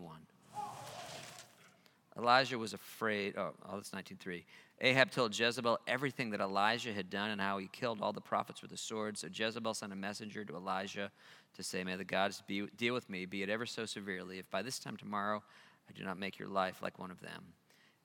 [2.20, 3.34] Elijah was afraid.
[3.36, 4.44] Oh, oh that's 19.3.
[4.82, 8.62] Ahab told Jezebel everything that Elijah had done and how he killed all the prophets
[8.62, 9.18] with a sword.
[9.18, 11.10] So Jezebel sent a messenger to Elijah
[11.56, 14.50] to say, May the gods be, deal with me, be it ever so severely, if
[14.50, 15.42] by this time tomorrow
[15.88, 17.44] I do not make your life like one of them.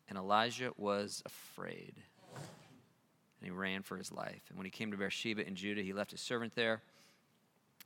[0.10, 1.96] And Elijah was afraid.
[2.36, 4.42] And he ran for his life.
[4.50, 6.82] And when he came to Beersheba in Judah, he left his servant there.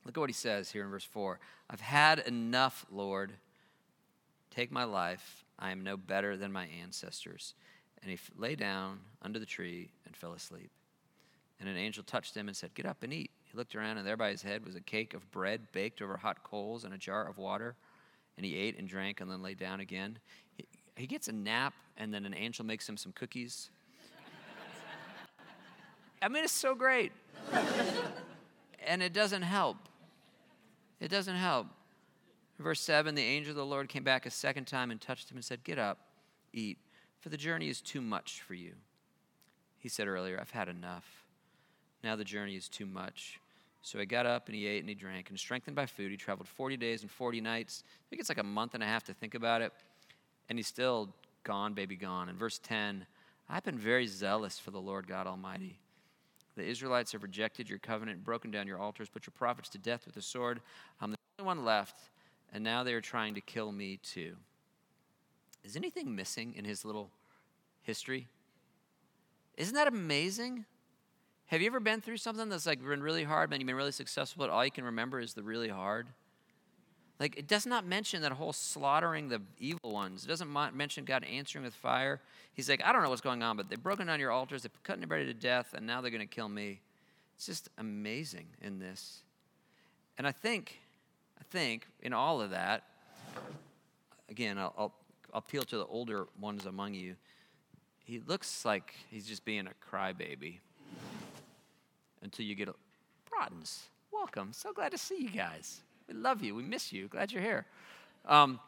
[0.05, 1.39] Look at what he says here in verse 4
[1.69, 3.33] I've had enough, Lord.
[4.49, 5.43] Take my life.
[5.57, 7.53] I am no better than my ancestors.
[8.01, 10.71] And he f- lay down under the tree and fell asleep.
[11.59, 13.31] And an angel touched him and said, Get up and eat.
[13.43, 16.15] He looked around, and there by his head was a cake of bread baked over
[16.15, 17.75] hot coals and a jar of water.
[18.37, 20.19] And he ate and drank and then lay down again.
[20.55, 23.69] He, he gets a nap, and then an angel makes him some cookies.
[26.21, 27.11] I mean, it's so great.
[28.85, 29.77] and it doesn't help.
[31.01, 31.67] It doesn't help.
[32.59, 35.37] Verse 7 The angel of the Lord came back a second time and touched him
[35.37, 35.97] and said, Get up,
[36.53, 36.77] eat,
[37.19, 38.73] for the journey is too much for you.
[39.77, 41.05] He said earlier, I've had enough.
[42.03, 43.39] Now the journey is too much.
[43.81, 46.17] So he got up and he ate and he drank, and strengthened by food, he
[46.17, 47.83] traveled 40 days and 40 nights.
[47.87, 49.71] I think it's like a month and a half to think about it.
[50.49, 52.27] And he's still gone, baby, gone.
[52.27, 53.05] In verse 10,
[53.47, 55.79] I've been very zealous for the Lord God Almighty.
[56.57, 60.05] The Israelites have rejected your covenant, broken down your altars, put your prophets to death
[60.05, 60.59] with the sword.
[60.99, 61.95] I'm the only one left,
[62.53, 64.35] and now they are trying to kill me too.
[65.63, 67.09] Is anything missing in his little
[67.81, 68.27] history?
[69.57, 70.65] Isn't that amazing?
[71.47, 73.91] Have you ever been through something that's like been really hard, and you've been really
[73.91, 76.07] successful, but all you can remember is the really hard?
[77.19, 80.23] Like, it does not mention that whole slaughtering the evil ones.
[80.23, 82.21] It doesn't mention God answering with fire.
[82.53, 84.83] He's like, I don't know what's going on, but they've broken down your altars, they've
[84.83, 86.79] cut everybody to death, and now they're going to kill me.
[87.35, 89.23] It's just amazing in this.
[90.17, 90.79] And I think,
[91.39, 92.83] I think in all of that,
[94.29, 94.93] again, I'll, I'll,
[95.31, 97.15] appeal to the older ones among you.
[98.03, 100.57] He looks like he's just being a crybaby
[102.23, 102.73] until you get a
[103.29, 103.83] Broadens.
[104.11, 104.53] Welcome.
[104.53, 105.81] So glad to see you guys.
[106.07, 106.55] We love you.
[106.55, 107.07] We miss you.
[107.07, 107.65] Glad you're here.
[108.25, 108.59] Um,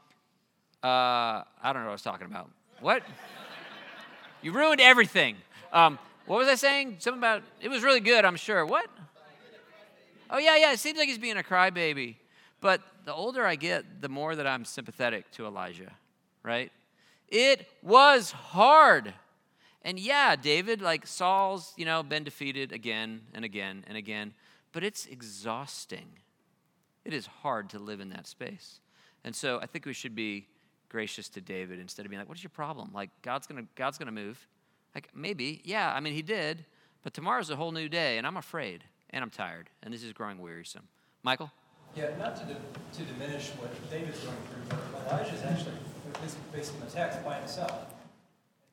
[0.84, 2.50] uh, I don't know what I was talking about.
[2.80, 3.04] What?
[4.42, 5.38] you ruined everything.
[5.74, 6.98] Um, what was I saying?
[7.00, 8.24] Something about it was really good.
[8.24, 8.66] I'm sure.
[8.66, 8.88] What?
[10.30, 10.74] Oh yeah, yeah.
[10.74, 12.16] It seems like he's being a crybaby.
[12.62, 15.92] But the older I get, the more that I'm sympathetic to Elijah.
[16.44, 16.72] Right?
[17.28, 19.14] It was hard.
[19.84, 24.34] And yeah, David, like Saul's, you know, been defeated again and again and again,
[24.74, 26.08] but it's exhausting.
[27.04, 28.80] It is hard to live in that space.
[29.24, 30.48] And so I think we should be
[30.90, 32.92] gracious to David instead of being like, what's your problem?
[32.94, 34.46] Like, God's to God's gonna move.
[34.94, 36.66] Like, maybe, yeah, I mean, he did,
[37.02, 40.12] but tomorrow's a whole new day, and I'm afraid, and I'm tired, and this is
[40.12, 40.88] growing wearisome.
[41.24, 41.50] Michael?
[41.96, 45.76] Yeah, not to, to diminish what David's going through, but Elijah's actually,
[46.54, 47.94] based on the text, by himself.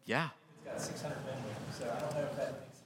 [0.07, 0.29] Yeah.
[0.63, 2.79] He's got 600 men with him, so I don't know if that makes.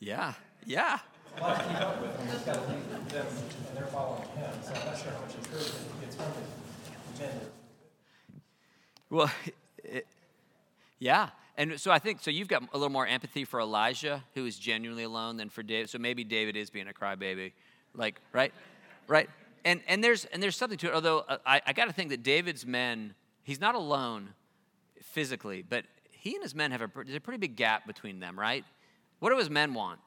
[0.00, 0.34] Yeah,
[0.66, 0.98] yeah
[1.36, 3.26] a lot to keep up with, and he's got to lead them,
[3.68, 4.52] and they're following him.
[4.62, 7.40] So I'm not sure how much encouragement he gets from the men.
[9.10, 9.30] Well,
[9.84, 10.06] it,
[10.98, 11.30] yeah.
[11.56, 12.30] And so I think so.
[12.30, 15.90] You've got a little more empathy for Elijah, who is genuinely alone, than for David.
[15.90, 17.52] So maybe David is being a crybaby,
[17.94, 18.52] like right,
[19.06, 19.28] right.
[19.64, 20.94] And and there's and there's something to it.
[20.94, 24.30] Although uh, I, I got to think that David's men, he's not alone
[25.02, 28.38] physically, but he and his men have a there's a pretty big gap between them,
[28.38, 28.64] right?
[29.18, 30.00] What do his men want?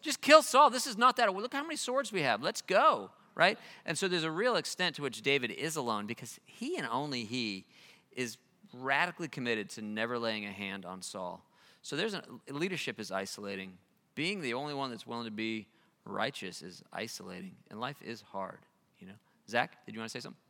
[0.00, 0.70] Just kill Saul.
[0.70, 1.32] This is not that.
[1.34, 2.42] Look how many swords we have.
[2.42, 3.58] Let's go, right?
[3.84, 7.24] And so there's a real extent to which David is alone because he and only
[7.24, 7.64] he
[8.12, 8.38] is
[8.72, 11.44] radically committed to never laying a hand on Saul.
[11.82, 13.72] So there's a leadership is isolating.
[14.14, 15.68] Being the only one that's willing to be
[16.08, 18.58] righteous is isolating, and life is hard.
[18.98, 19.14] You know,
[19.48, 20.40] Zach, did you want to say something?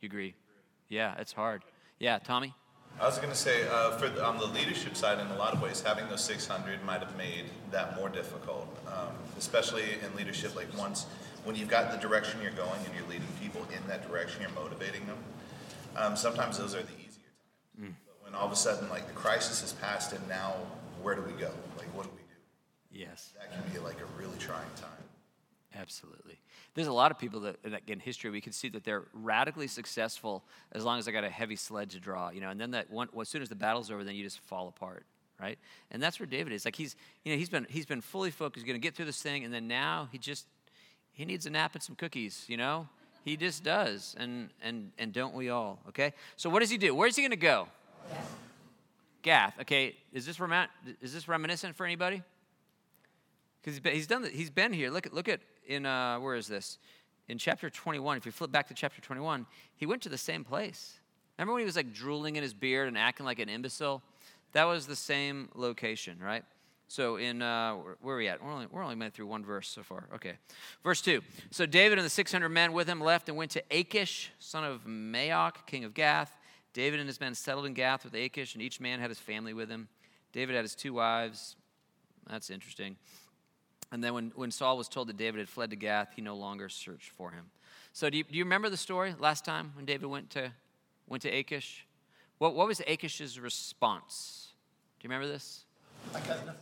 [0.00, 0.34] You agree?
[0.88, 1.62] Yeah, it's hard.
[1.98, 2.54] Yeah, Tommy.
[3.00, 5.54] I was going to say, uh, for the, on the leadership side, in a lot
[5.54, 10.54] of ways, having those 600 might have made that more difficult, um, especially in leadership.
[10.54, 11.06] Like once,
[11.44, 14.50] when you've got the direction you're going and you're leading people in that direction, you're
[14.50, 15.18] motivating them.
[15.96, 17.30] Um, sometimes those are the easier
[17.78, 17.92] times.
[17.92, 17.94] Mm.
[18.22, 20.54] when all of a sudden, like the crisis has passed, and now
[21.02, 21.50] where do we go?
[21.78, 22.38] Like, what do we do?
[22.92, 24.90] Yes, that can be like a really trying time.
[25.74, 26.38] Absolutely.
[26.74, 30.44] There's a lot of people that, in history, we can see that they're radically successful
[30.72, 32.90] as long as they got a heavy sled to draw, you know, and then that
[32.90, 35.06] one, well, as soon as the battle's over, then you just fall apart,
[35.40, 35.58] right?
[35.90, 36.66] And that's where David is.
[36.66, 39.22] Like he's, you know, he's been, he's been fully focused, going to get through this
[39.22, 40.46] thing, and then now he just,
[41.12, 42.86] he needs a nap and some cookies, you know?
[43.24, 46.12] He just does, and, and, and don't we all, okay?
[46.36, 46.94] So what does he do?
[46.94, 47.68] Where's he going to go?
[49.22, 49.54] Gath.
[49.60, 50.68] Okay, is this, rem-
[51.00, 52.22] is this reminiscent for anybody?
[53.62, 54.24] Because he's done.
[54.24, 54.90] He's been here.
[54.90, 56.78] Look at look at in uh, where is this?
[57.28, 58.16] In chapter 21.
[58.16, 59.46] If you flip back to chapter 21,
[59.76, 60.98] he went to the same place.
[61.38, 64.02] Remember when he was like drooling in his beard and acting like an imbecile?
[64.52, 66.44] That was the same location, right?
[66.88, 68.42] So in uh, where are we at?
[68.42, 70.08] We're only we're only made through one verse so far.
[70.14, 70.34] Okay,
[70.82, 71.22] verse two.
[71.50, 74.84] So David and the 600 men with him left and went to Achish, son of
[74.84, 76.36] Maoch, king of Gath.
[76.74, 79.52] David and his men settled in Gath with Achish, and each man had his family
[79.52, 79.88] with him.
[80.32, 81.54] David had his two wives.
[82.28, 82.96] That's interesting
[83.92, 86.34] And then when, when Saul was told that David had fled to Gath, he no
[86.34, 87.44] longer searched for him.
[87.92, 90.50] So do you, do you remember the story last time when David went to,
[91.06, 91.86] went to Achish?
[92.38, 94.48] What, what was Achish's response?
[94.98, 95.66] Do you remember this?
[96.14, 96.54] I got nothing.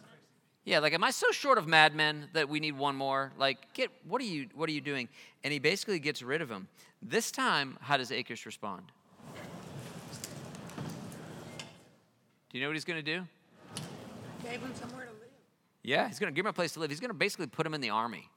[0.65, 3.33] Yeah, like, am I so short of madmen that we need one more?
[3.39, 5.09] Like, get what are you what are you doing?
[5.43, 6.69] And he basically gets rid of him.
[7.01, 8.83] This time, how does Achish respond?
[12.51, 13.27] Do you know what he's going to do?
[14.45, 15.10] Gave him somewhere to live.
[15.83, 16.91] Yeah, he's going to give him a place to live.
[16.91, 18.29] He's going to basically put him in the army,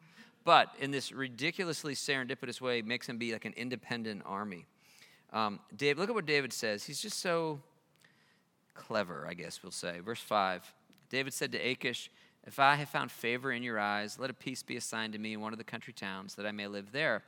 [0.45, 4.65] but in this ridiculously serendipitous way, makes him be like an independent army.
[5.33, 6.85] Um, Dave, look at what David says.
[6.85, 7.59] He's just so
[8.73, 9.99] clever, I guess we'll say.
[9.99, 10.73] Verse five.
[11.09, 12.09] David said to Achish,
[12.45, 15.33] "If I have found favor in your eyes, let a peace be assigned to me
[15.33, 17.23] in one of the country towns, that I may live there.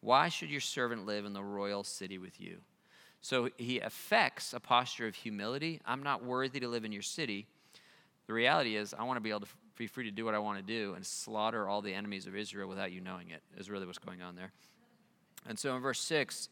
[0.00, 2.58] Why should your servant live in the royal city with you?"
[3.20, 5.80] So he affects a posture of humility.
[5.84, 7.46] I'm not worthy to live in your city.
[8.26, 10.38] The reality is, I want to be able to be free to do what I
[10.38, 13.70] want to do and slaughter all the enemies of Israel without you knowing it, is
[13.70, 14.52] really what's going on there.
[15.48, 16.48] And so in verse 6,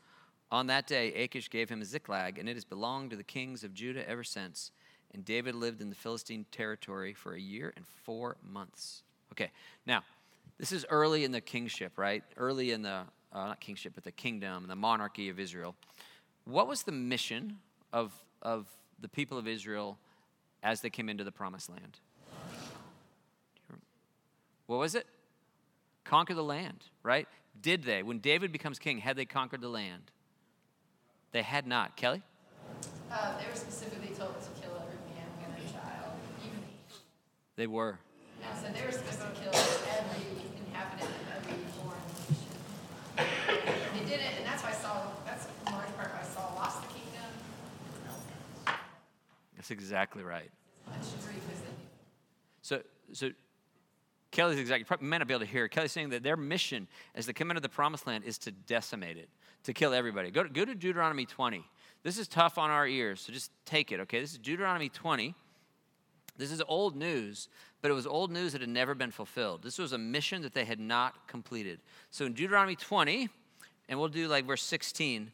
[0.52, 3.74] on that day, Achish gave him Ziklag, and it has belonged to the kings of
[3.74, 4.70] Judah ever since.
[5.12, 9.02] And David lived in the Philistine territory for a year and four months.
[9.32, 9.50] Okay,
[9.86, 10.02] now,
[10.58, 12.22] this is early in the kingship, right?
[12.36, 15.74] Early in the, uh, not kingship, but the kingdom, the monarchy of Israel.
[16.44, 17.58] What was the mission
[17.92, 18.66] of, of
[19.00, 19.98] the people of Israel
[20.64, 22.00] as they came into the promised land?
[24.66, 25.06] What was it?
[26.04, 27.28] Conquer the land, right?
[27.60, 28.02] Did they?
[28.02, 30.10] When David becomes king, had they conquered the land?
[31.32, 31.96] They had not.
[31.96, 32.22] Kelly?
[33.12, 36.58] Uh, they were specifically told to kill every man, woman, and child, even
[37.56, 37.98] They were.
[38.42, 40.24] and so they were supposed to kill every
[40.66, 42.56] inhabitant of every foreign nation.
[43.94, 45.12] They didn't, and that's why Saul.
[45.26, 47.28] That's in large part why Saul lost the kingdom.
[49.64, 50.50] That's exactly right.
[50.86, 51.88] Much grief as they knew.
[52.60, 52.82] So,
[53.14, 53.30] so
[54.30, 55.68] Kelly's exactly, you may not be able to hear.
[55.68, 59.16] Kelly's saying that their mission as they come into the promised land is to decimate
[59.16, 59.30] it,
[59.62, 60.30] to kill everybody.
[60.30, 61.64] Go to, go to Deuteronomy 20.
[62.02, 64.20] This is tough on our ears, so just take it, okay?
[64.20, 65.34] This is Deuteronomy 20.
[66.36, 67.48] This is old news,
[67.80, 69.62] but it was old news that had never been fulfilled.
[69.62, 71.80] This was a mission that they had not completed.
[72.10, 73.30] So in Deuteronomy 20,
[73.88, 75.32] and we'll do like verse 16,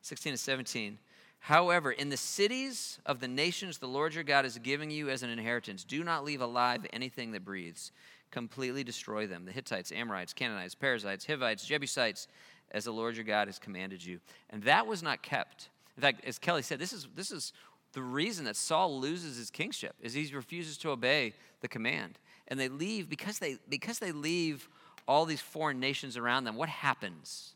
[0.00, 0.98] 16 to 17.
[1.38, 5.22] However, in the cities of the nations the Lord your God is giving you as
[5.22, 7.92] an inheritance, do not leave alive anything that breathes.
[8.32, 12.26] Completely destroy them the Hittites, Amorites, Canaanites, Perizzites, Hivites, Jebusites,
[12.72, 14.18] as the Lord your God has commanded you.
[14.50, 15.68] And that was not kept.
[15.96, 17.52] In fact, as Kelly said, this is, this is
[17.92, 22.18] the reason that Saul loses his kingship, is he refuses to obey the command.
[22.48, 24.68] And they leave, because they, because they leave
[25.06, 27.54] all these foreign nations around them, what happens?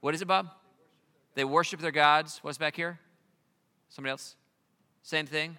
[0.00, 0.48] What is it, Bob?
[1.36, 2.40] They worship their gods.
[2.42, 2.98] What's back here?
[3.90, 4.34] Somebody else?
[5.02, 5.56] Same thing?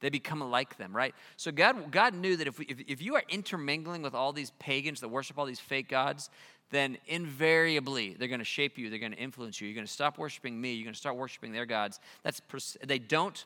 [0.00, 1.14] They become like them, right?
[1.36, 4.50] So God, God knew that if, we, if, if you are intermingling with all these
[4.58, 6.28] pagans that worship all these fake gods,
[6.70, 8.90] then invariably they're going to shape you.
[8.90, 9.68] They're going to influence you.
[9.68, 10.74] You're going to stop worshiping me.
[10.74, 12.00] You're going to start worshiping their gods.
[12.24, 13.44] That's pres- they don't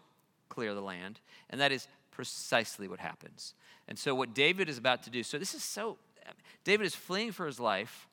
[0.49, 3.55] clear the land, and that is precisely what happens.
[3.87, 5.23] And so what David is about to do.
[5.23, 5.99] So this is so.
[6.65, 8.09] David is fleeing for his life.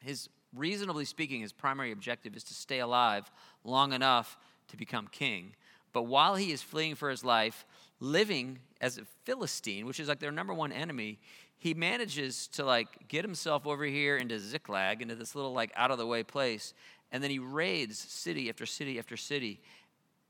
[0.00, 3.30] His reasonably speaking, his primary objective is to stay alive
[3.64, 5.54] long enough to become king.
[5.92, 7.64] But while he is fleeing for his life,
[8.00, 11.18] living as a Philistine, which is like their number one enemy,
[11.58, 15.90] he manages to like get himself over here into Ziklag, into this little like out
[15.90, 16.72] of the way place,
[17.10, 19.60] and then he raids city after city after city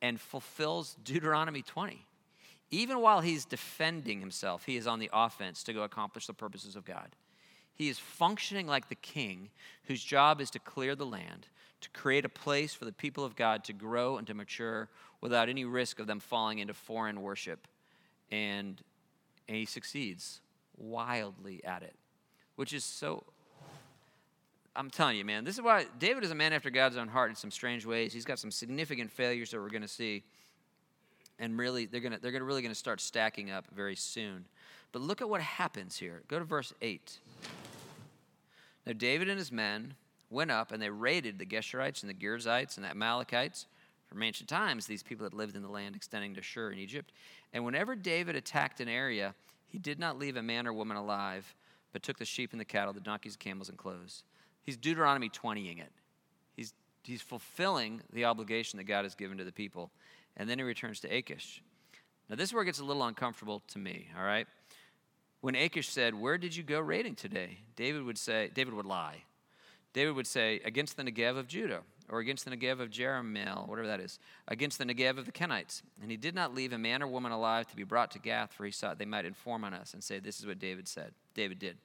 [0.00, 2.04] and fulfills Deuteronomy 20.
[2.70, 6.76] Even while he's defending himself, he is on the offense to go accomplish the purposes
[6.76, 7.08] of God.
[7.78, 9.50] He is functioning like the king
[9.84, 11.46] whose job is to clear the land,
[11.80, 14.88] to create a place for the people of God to grow and to mature
[15.20, 17.68] without any risk of them falling into foreign worship.
[18.32, 18.82] And,
[19.46, 20.40] and he succeeds
[20.76, 21.94] wildly at it,
[22.56, 23.22] which is so.
[24.74, 27.30] I'm telling you, man, this is why David is a man after God's own heart
[27.30, 28.12] in some strange ways.
[28.12, 30.24] He's got some significant failures that we're going to see.
[31.38, 34.44] And really, they're going to, they're to really going to start stacking up very soon.
[34.92, 36.22] But look at what happens here.
[36.28, 37.18] Go to verse 8.
[38.88, 39.94] Now, David and his men
[40.30, 43.66] went up and they raided the Geshurites and the Girzites and the Amalekites.
[44.06, 47.12] From ancient times, these people had lived in the land extending to Shur in Egypt.
[47.52, 49.34] And whenever David attacked an area,
[49.66, 51.54] he did not leave a man or woman alive,
[51.92, 54.24] but took the sheep and the cattle, the donkeys, camels, and clothes.
[54.62, 55.92] He's Deuteronomy 20ing it.
[56.56, 56.72] He's,
[57.02, 59.90] he's fulfilling the obligation that God has given to the people.
[60.38, 61.62] And then he returns to Achish.
[62.30, 64.46] Now, this is where it gets a little uncomfortable to me, all right?
[65.40, 67.58] When Achish said, Where did you go raiding today?
[67.76, 69.24] David would say, David would lie.
[69.92, 73.86] David would say, Against the Negev of Judah, or against the Negev of Jerahmeel, whatever
[73.86, 74.18] that is,
[74.48, 75.82] against the Negev of the Kenites.
[76.02, 78.52] And he did not leave a man or woman alive to be brought to Gath,
[78.52, 81.12] for he sought they might inform on us and say, This is what David said.
[81.34, 81.76] David did.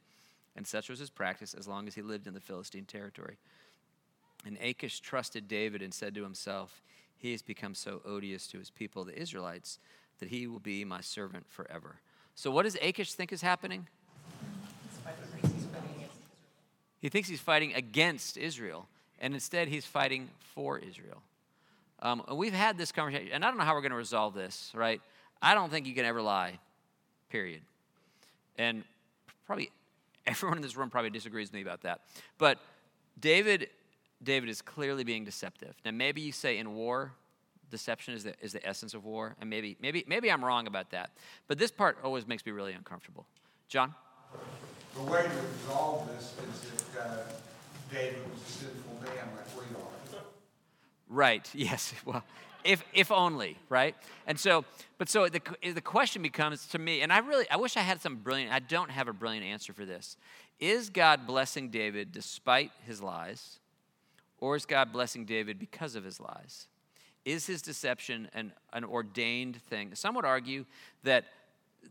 [0.55, 3.37] And such was his practice as long as he lived in the Philistine territory.
[4.45, 6.81] And Achish trusted David and said to himself,
[7.17, 9.79] He has become so odious to his people, the Israelites,
[10.19, 11.97] that he will be my servant forever.
[12.35, 13.87] So, what does Achish think is happening?
[16.99, 18.87] He thinks he's fighting against Israel,
[19.19, 21.21] and instead he's fighting for Israel.
[22.01, 24.33] Um, and we've had this conversation, and I don't know how we're going to resolve
[24.33, 25.01] this, right?
[25.41, 26.59] I don't think you can ever lie,
[27.29, 27.61] period.
[28.57, 28.83] And
[29.45, 29.69] probably
[30.25, 32.01] everyone in this room probably disagrees with me about that.
[32.37, 32.59] But
[33.19, 33.69] David,
[34.23, 35.75] David is clearly being deceptive.
[35.83, 37.11] Now, maybe you say in war,
[37.73, 40.91] deception is the, is the essence of war, and maybe, maybe, maybe I'm wrong about
[40.91, 41.09] that.
[41.47, 43.25] But this part always makes me really uncomfortable.
[43.67, 43.93] John?
[44.95, 47.17] The way to resolve this is that uh,
[47.91, 50.21] David was a sinful man like we are.
[51.09, 51.49] Right.
[51.55, 51.93] Yes.
[52.05, 52.23] Well,
[52.63, 53.95] if if only, right?
[54.27, 54.65] And so,
[54.97, 58.01] but so the the question becomes to me, and I really I wish I had
[58.01, 58.53] some brilliant.
[58.53, 60.15] I don't have a brilliant answer for this.
[60.59, 63.59] Is God blessing David despite his lies,
[64.37, 66.67] or is God blessing David because of his lies?
[67.25, 69.95] Is his deception an, an ordained thing?
[69.95, 70.65] Some would argue
[71.03, 71.25] that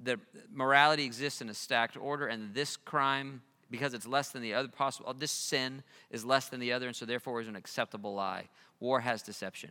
[0.04, 0.18] that
[0.52, 4.68] morality exists in a stacked order, and this crime, because it's less than the other
[4.68, 8.14] possible, uh, this sin is less than the other, and so therefore is an acceptable
[8.14, 8.48] lie.
[8.80, 9.70] War has deception.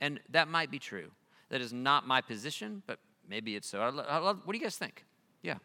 [0.00, 1.10] And that might be true.
[1.50, 2.98] That is not my position, but
[3.28, 3.80] maybe it's so.
[3.80, 5.04] I lo- I love- what do you guys think?
[5.42, 5.58] Yeah.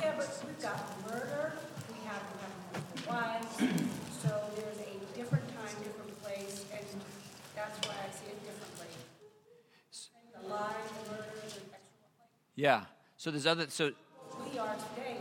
[0.00, 1.52] Yeah, but we've got murder,
[1.88, 3.56] we have, we have wives,
[4.22, 7.00] so there's a different time, different place, and
[7.54, 8.62] that's why I see it differently.
[12.54, 12.84] Yeah.
[13.16, 13.66] So there's other.
[13.68, 13.92] So
[14.52, 15.16] we are today,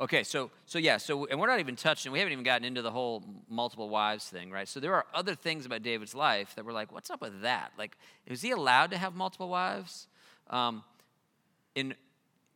[0.00, 0.22] okay.
[0.22, 0.98] So so yeah.
[0.98, 2.12] So and we're not even touching.
[2.12, 4.68] We haven't even gotten into the whole multiple wives thing, right?
[4.68, 7.72] So there are other things about David's life that we're like, what's up with that?
[7.76, 7.96] Like,
[8.26, 10.06] is he allowed to have multiple wives?
[10.50, 10.84] Um,
[11.74, 11.94] in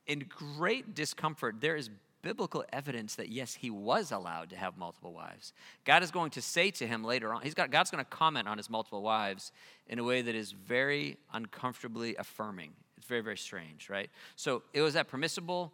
[0.07, 1.91] in great discomfort, there is
[2.23, 5.53] biblical evidence that yes, he was allowed to have multiple wives.
[5.85, 8.49] God is going to say to him later on, he's got, God's going to comment
[8.49, 9.53] on his multiple wives
[9.89, 12.73] in a way that is very uncomfortably affirming.
[12.97, 14.09] It's very, very strange, right?
[14.37, 15.73] So, it was that permissible?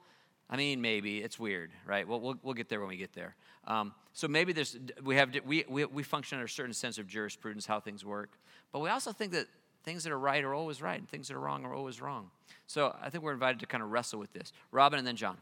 [0.50, 2.08] I mean, maybe it's weird, right?
[2.08, 3.36] Well, we'll, we'll get there when we get there.
[3.66, 7.06] Um, so maybe there's we have we, we we function under a certain sense of
[7.06, 8.30] jurisprudence, how things work,
[8.72, 9.46] but we also think that
[9.84, 12.30] things that are right are always right, and things that are wrong are always wrong.
[12.66, 14.52] So I think we're invited to kind of wrestle with this.
[14.72, 15.36] Robin and then John.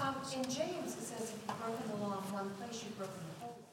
[0.00, 3.14] Um, in James, it says if you've broken the law in one place, you've broken
[3.14, 3.66] the whole law.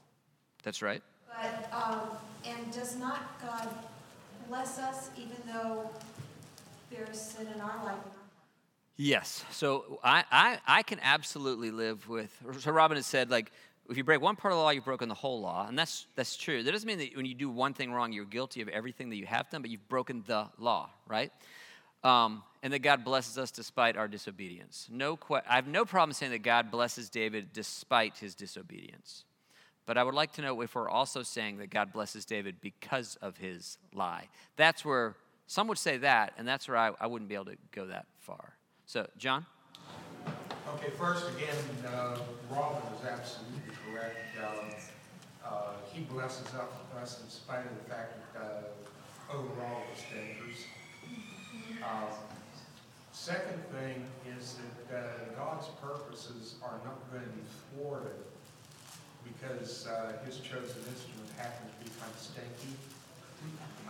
[0.63, 1.01] That's right.
[1.27, 2.01] But, um,
[2.45, 3.69] and does not God
[4.47, 5.89] bless us even though
[6.91, 7.99] there's sin in our life and our heart?
[8.97, 9.45] Yes.
[9.51, 12.35] So I, I, I can absolutely live with.
[12.59, 13.51] So Robin has said, like,
[13.89, 16.05] if you break one part of the law, you've broken the whole law, and that's
[16.15, 16.61] that's true.
[16.61, 19.15] That doesn't mean that when you do one thing wrong, you're guilty of everything that
[19.15, 21.31] you have done, but you've broken the law, right?
[22.03, 24.87] Um, and that God blesses us despite our disobedience.
[24.91, 29.23] No, que- I have no problem saying that God blesses David despite his disobedience.
[29.85, 33.17] But I would like to know if we're also saying that God blesses David because
[33.21, 34.27] of his lie.
[34.55, 35.15] That's where
[35.47, 38.05] some would say that, and that's where I, I wouldn't be able to go that
[38.19, 38.53] far.
[38.85, 39.47] So, John?
[40.75, 41.55] Okay, first again,
[41.87, 42.17] uh,
[42.51, 44.17] Robin is absolutely correct.
[44.37, 44.65] Um,
[45.43, 45.49] uh,
[45.91, 46.45] He blesses
[47.01, 50.65] us in spite of the fact that uh, overall it's dangerous.
[51.83, 52.11] Uh,
[53.19, 54.07] Second thing
[54.39, 54.55] is
[54.87, 57.43] that uh, God's purposes are not going to be
[57.75, 58.15] thwarted
[59.27, 62.79] because uh, his chosen instrument happens to be kind of stinky.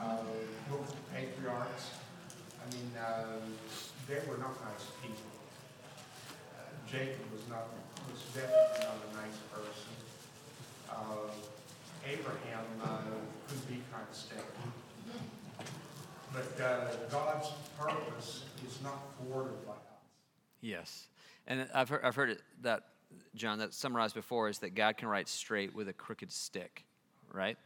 [0.01, 0.25] Uh,
[0.73, 0.82] the
[1.13, 1.93] patriarchs.
[2.57, 3.38] I mean, uh,
[4.09, 5.30] they were not nice people.
[6.57, 7.69] Uh, Jacob was not,
[8.09, 9.93] was definitely not a nice person.
[10.89, 11.30] Uh,
[12.01, 13.13] Abraham uh,
[13.45, 14.73] could be kind of stinky.
[16.34, 19.80] But uh, God's purpose is not thwarted by us.
[20.61, 21.07] Yes.
[21.47, 22.84] And I've heard, I've heard it, that,
[23.36, 26.84] John, that summarized before is that God can write straight with a crooked stick,
[27.34, 27.57] right?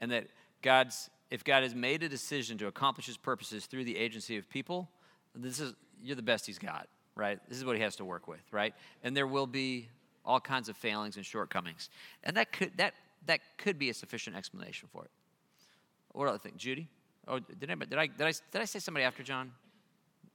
[0.00, 0.26] And that
[0.62, 4.48] God's, if God has made a decision to accomplish his purposes through the agency of
[4.48, 4.88] people,
[5.34, 6.86] this is, you're the best he's got,
[7.16, 7.40] right?
[7.48, 8.74] This is what he has to work with, right?
[9.02, 9.88] And there will be
[10.24, 11.90] all kinds of failings and shortcomings.
[12.22, 12.94] And that could, that,
[13.26, 15.10] that could be a sufficient explanation for it.
[16.12, 16.56] What do I think?
[16.56, 16.88] Judy?
[17.26, 19.52] Oh, did, anybody, did, I, did, I, did I say somebody after John?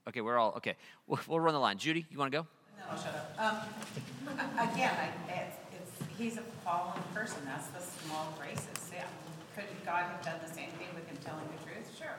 [0.08, 0.74] Okay, we're all, okay.
[1.06, 1.78] We'll, we'll run the line.
[1.78, 2.46] Judy, you want to go?
[2.78, 3.36] No, I'll shut up.
[3.38, 9.06] Um, again, I, it's, it's, he's a fallen person, that's the small graces, yeah.
[9.54, 11.86] Could God have done the same thing with him telling the truth?
[11.96, 12.18] Sure.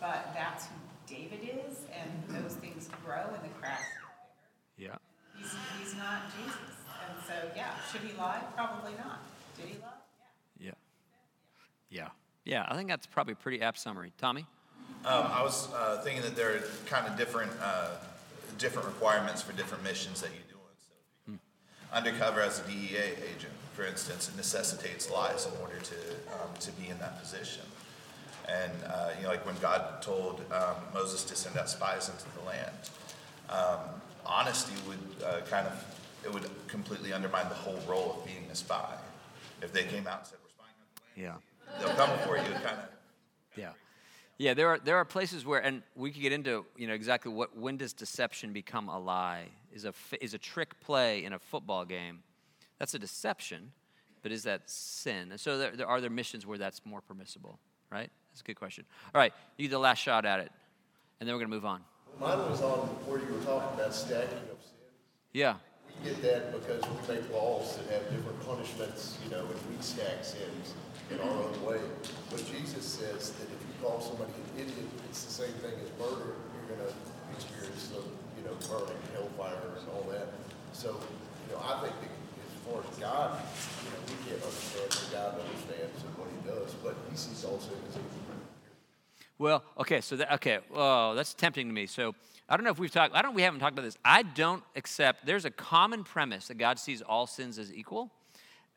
[0.00, 0.74] But that's who
[1.08, 3.82] David is, and those things grow and the cracks.
[4.76, 4.96] Yeah.
[5.36, 8.42] He's, he's not Jesus, and so, yeah, should he lie?
[8.54, 9.22] Probably not.
[9.56, 9.88] Did he lie?
[10.60, 10.70] Yeah.
[11.90, 12.02] Yeah.
[12.02, 12.08] Yeah.
[12.48, 14.10] Yeah, I think that's probably a pretty apt summary.
[14.16, 14.46] Tommy?
[15.04, 17.90] Um, I was uh, thinking that there are kind of different uh,
[18.56, 20.56] different requirements for different missions that you do.
[21.26, 21.34] So,
[21.92, 25.94] undercover as a DEA agent, for instance, it necessitates lies in order to
[26.32, 27.64] um, to be in that position.
[28.48, 32.24] And uh, you know, like when God told um, Moses to send out spies into
[32.38, 32.72] the land,
[33.50, 35.84] um, honesty would uh, kind of
[36.24, 38.94] it would completely undermine the whole role of being a spy.
[39.60, 41.57] If they came out and said, "We're spying on the land," Yeah.
[41.80, 42.42] They'll come for you.
[42.42, 42.88] Kind of.
[43.56, 43.70] Yeah.
[44.38, 47.32] Yeah, there are there are places where and we could get into, you know, exactly
[47.32, 49.46] what when does deception become a lie?
[49.72, 52.22] Is a is a trick play in a football game?
[52.78, 53.72] That's a deception,
[54.22, 55.32] but is that sin?
[55.32, 57.58] And so there, there are there missions where that's more permissible,
[57.90, 58.10] right?
[58.30, 58.84] That's a good question.
[59.12, 60.52] All right, you get the last shot at it.
[61.20, 61.82] And then we're going to move on.
[62.20, 64.78] Mine was on where you were talking about stacking of sin.
[65.32, 65.56] Yeah.
[66.04, 70.22] Get that because we make laws that have different punishments, you know, and we stack
[70.22, 70.74] sins
[71.10, 71.82] in our own way.
[72.30, 75.90] But Jesus says that if you call somebody an idiot, it's the same thing as
[75.98, 76.38] murder.
[76.54, 76.94] You're going to
[77.34, 78.06] experience some,
[78.38, 80.30] you know, burning, hellfire, and all that.
[80.72, 83.42] So, you know, I think that as far as God,
[83.82, 87.42] you know, we can't understand what God understands and what He does, but He sees
[87.42, 88.27] all sin as evil.
[89.38, 91.86] Well, okay, so that, okay, oh, that's tempting to me.
[91.86, 92.14] So
[92.48, 93.14] I don't know if we've talked.
[93.14, 93.34] I don't.
[93.34, 93.98] We haven't talked about this.
[94.04, 95.26] I don't accept.
[95.26, 98.10] There's a common premise that God sees all sins as equal,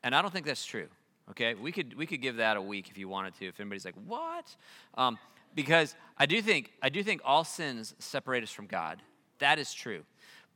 [0.04, 0.88] and I don't think that's true.
[1.30, 3.46] Okay, we could we could give that a week if you wanted to.
[3.46, 4.54] If anybody's like, what?
[4.94, 5.18] Um,
[5.54, 9.02] because I do think I do think all sins separate us from God.
[9.38, 10.02] That is true,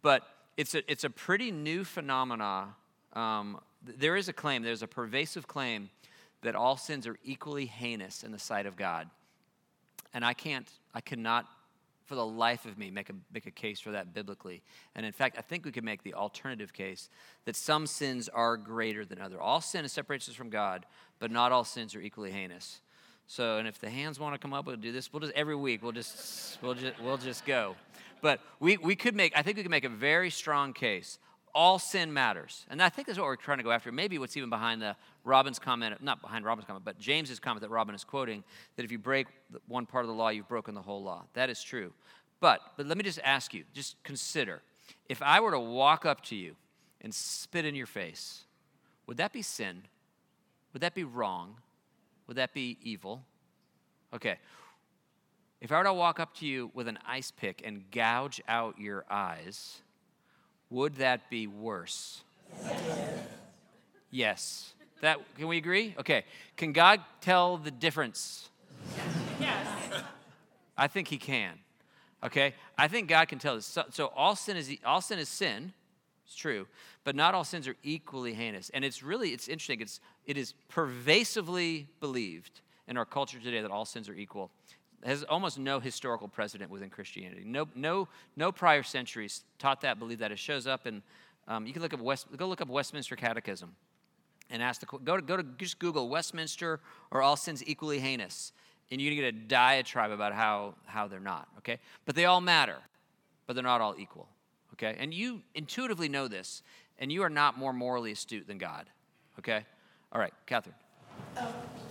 [0.03, 0.23] but
[0.57, 2.69] it's a it's a pretty new phenomena.
[3.15, 4.63] Um, there is a claim.
[4.63, 5.91] There's a pervasive claim
[6.43, 9.09] that all sins are equally heinous in the sight of God.
[10.15, 11.47] And I can't, I cannot
[12.07, 14.63] for the life of me make a, make a case for that biblically.
[14.95, 17.09] And in fact, I think we could make the alternative case
[17.45, 19.41] that some sins are greater than other.
[19.41, 20.87] All sin separates us from God,
[21.19, 22.81] but not all sins are equally heinous.
[23.27, 25.13] So, and if the hands want to come up, we'll do this.
[25.13, 25.83] We'll just every week.
[25.83, 27.75] We'll just we'll just we'll just go.
[28.23, 29.37] But we we could make.
[29.37, 31.19] I think we could make a very strong case.
[31.59, 33.91] All sin matters, and I think that's what we're trying to go after.
[33.91, 34.95] Maybe what's even behind the
[35.25, 38.45] Robin's comment, not behind Robin's comment, but James's comment that Robin is quoting,
[38.77, 39.27] that if you break
[39.67, 41.25] one part of the law, you've broken the whole law.
[41.33, 41.95] That is true.
[42.41, 44.61] But but let me just ask you, just consider,
[45.09, 46.57] if I were to walk up to you
[47.01, 48.45] and spit in your face,
[49.07, 49.85] would that be sin?
[50.75, 51.57] Would that be wrong?
[52.27, 53.25] Would that be evil?
[54.13, 54.37] Okay.
[55.63, 58.79] If I were to walk up to you with an ice pick and gouge out
[58.79, 59.81] your eyes,
[60.71, 62.23] would that be worse?
[64.11, 64.73] Yes.
[65.01, 65.95] That can we agree?
[65.99, 66.25] Okay.
[66.57, 68.49] Can God tell the difference?
[69.41, 69.67] Yes.
[70.77, 71.59] I think he can.
[72.25, 72.55] Okay?
[72.79, 73.67] I think God can tell us.
[73.67, 75.73] So, so all sin is all sin is sin.
[76.25, 76.67] It's true,
[77.05, 78.71] but not all sins are equally heinous.
[78.75, 79.81] And it's really it's interesting.
[79.81, 84.51] It's it is pervasively believed in our culture today that all sins are equal.
[85.07, 87.45] Has almost no historical precedent within Christianity.
[87.45, 90.33] No no no prior centuries taught that, believe that.
[90.33, 91.01] It shows up in
[91.49, 93.75] um, you can look up West, go look up Westminster Catechism
[94.51, 96.81] and ask the go to go to just Google Westminster
[97.13, 98.53] or all sins equally heinous,
[98.91, 101.47] and you're gonna get a diatribe about how how they're not.
[101.59, 102.79] Okay, but they all matter,
[103.47, 104.29] but they're not all equal.
[104.73, 106.63] Okay, and you intuitively know this,
[106.99, 108.91] and you are not more morally astute than God.
[109.39, 109.65] Okay,
[110.13, 110.75] all right, Catherine.
[111.37, 111.47] Uh,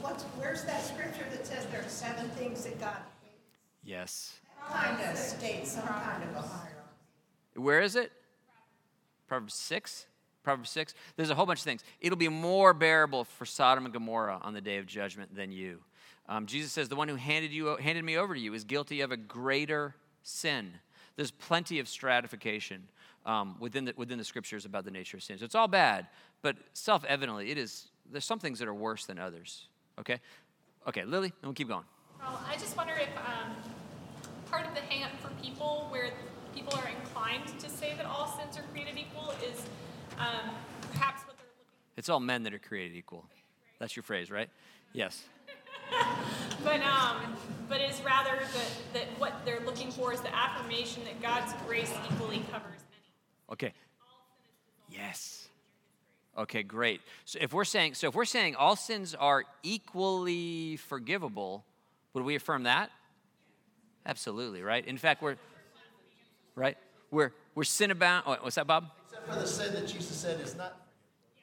[0.06, 3.42] What's, where's that scripture that says there are seven things that God hates?
[3.84, 4.36] Yes.
[4.72, 6.76] kind of states some kind of a hierarchy?
[7.56, 8.12] Where is it?
[9.28, 10.06] Proverbs 6?
[10.44, 10.94] Proverbs 6?
[11.16, 11.84] There's a whole bunch of things.
[12.02, 15.80] It'll be more bearable for Sodom and Gomorrah on the day of judgment than you.
[16.30, 19.02] Um, Jesus says, The one who handed, you, handed me over to you is guilty
[19.02, 20.72] of a greater sin.
[21.16, 22.84] There's plenty of stratification
[23.26, 25.40] um, within, the, within the scriptures about the nature of sin.
[25.40, 26.06] So it's all bad,
[26.44, 29.68] but self evidently, it is, there's some things that are worse than others.
[30.00, 30.20] Okay?
[30.88, 31.84] Okay, Lily, and we'll keep going.
[32.20, 33.56] Well, I just wonder if um,
[34.50, 36.12] part of the hang up for people where
[36.54, 39.62] people are inclined to say that all sins are created equal is
[40.18, 40.52] um,
[40.92, 43.26] perhaps what they're looking It's all men that are created equal.
[43.80, 44.50] That's your phrase, right?
[44.94, 45.24] Yes.
[46.64, 47.36] but um,
[47.68, 51.94] but it's rather that, that what they're looking for is the affirmation that God's grace
[52.12, 53.52] equally covers many.
[53.52, 53.74] Okay.
[54.90, 55.45] Yes.
[56.38, 57.02] Okay, great.
[57.24, 61.64] So if we're saying so if we're saying all sins are equally forgivable,
[62.14, 62.92] would we affirm that?
[64.06, 64.86] Absolutely, right?
[64.86, 65.38] In fact, we're
[66.56, 66.78] right?
[67.12, 68.24] We're we're sin abound.
[68.28, 68.92] Oh, what's that, Bob?
[69.06, 70.86] Except for the sin that Jesus said is not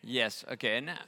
[0.02, 0.44] Yes.
[0.52, 0.76] Okay.
[0.78, 0.98] And now,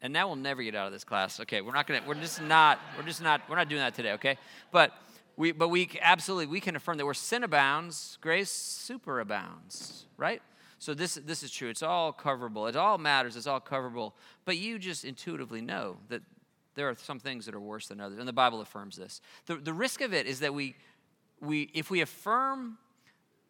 [0.00, 1.40] and now we'll never get out of this class.
[1.40, 1.60] Okay.
[1.60, 2.02] We're not gonna.
[2.06, 2.78] We're just not.
[2.96, 3.42] We're just not.
[3.48, 4.12] We're not doing that today.
[4.12, 4.38] Okay.
[4.72, 4.92] But
[5.36, 5.52] we.
[5.52, 6.46] But we absolutely.
[6.46, 10.04] We can affirm that where sin abounds, grace superabounds.
[10.16, 10.40] Right.
[10.80, 11.14] So this.
[11.14, 11.68] This is true.
[11.68, 12.68] It's all coverable.
[12.68, 13.36] It all matters.
[13.36, 14.14] It's all coverable.
[14.44, 16.22] But you just intuitively know that
[16.74, 19.20] There are some things that are worse than others, and the Bible affirms this.
[19.46, 20.76] The, the risk of it is that we,
[21.40, 22.78] we, if we affirm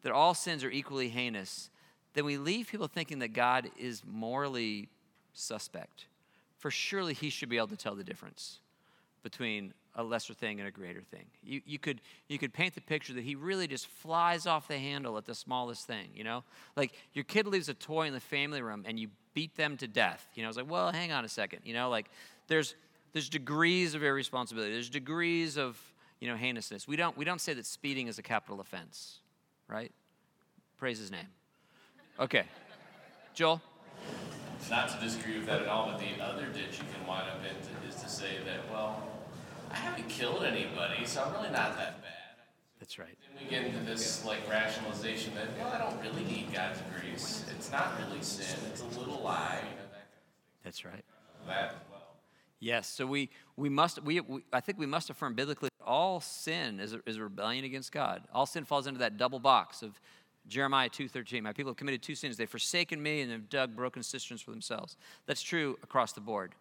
[0.03, 1.69] that all sins are equally heinous,
[2.13, 4.89] then we leave people thinking that God is morally
[5.33, 6.07] suspect.
[6.57, 8.59] For surely he should be able to tell the difference
[9.23, 11.25] between a lesser thing and a greater thing.
[11.43, 14.77] You, you, could, you could paint the picture that he really just flies off the
[14.77, 16.43] handle at the smallest thing, you know?
[16.75, 19.87] Like your kid leaves a toy in the family room and you beat them to
[19.87, 20.25] death.
[20.35, 21.61] You know, it's like, well, hang on a second.
[21.65, 22.09] You know, like
[22.47, 22.75] there's,
[23.13, 25.77] there's degrees of irresponsibility, there's degrees of,
[26.19, 26.87] you know, heinousness.
[26.87, 29.19] We don't, we don't say that speeding is a capital offense,
[29.67, 29.91] right?
[30.77, 31.27] Praise his name.
[32.19, 32.43] Okay.
[33.33, 33.61] Joel?
[34.69, 37.41] Not to disagree with that at all, but the other ditch you can wind up
[37.43, 39.03] in is to say that, well,
[39.69, 42.11] I haven't killed anybody, so I'm really not that bad.
[42.79, 43.17] That's right.
[43.35, 47.45] Then we get into this like rationalization that, well, I don't really need God's grace.
[47.51, 48.57] It's not really sin.
[48.69, 49.59] It's a little lie.
[49.61, 50.07] You know, that
[50.63, 51.03] That's right.
[51.47, 52.01] that well.
[52.59, 56.79] Yes, so we, we must, we, we, I think we must affirm biblically all sin
[56.79, 58.23] is a, is a rebellion against God.
[58.33, 59.99] All sin falls into that double box of
[60.47, 61.41] Jeremiah 2.13.
[61.41, 62.37] My people have committed two sins.
[62.37, 64.97] They've forsaken me and have dug broken cisterns for themselves.
[65.25, 66.53] That's true across the board.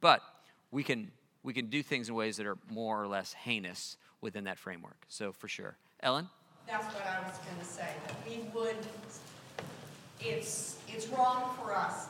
[0.00, 0.22] But
[0.70, 1.10] we can,
[1.42, 4.96] we can do things in ways that are more or less heinous within that framework.
[5.08, 5.76] So for sure.
[6.00, 6.28] Ellen?
[6.66, 8.76] That's what I was gonna say, that we would,
[10.20, 12.08] it's, it's wrong for us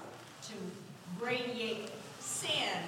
[0.48, 0.54] to
[1.22, 1.90] radiate
[2.20, 2.80] sin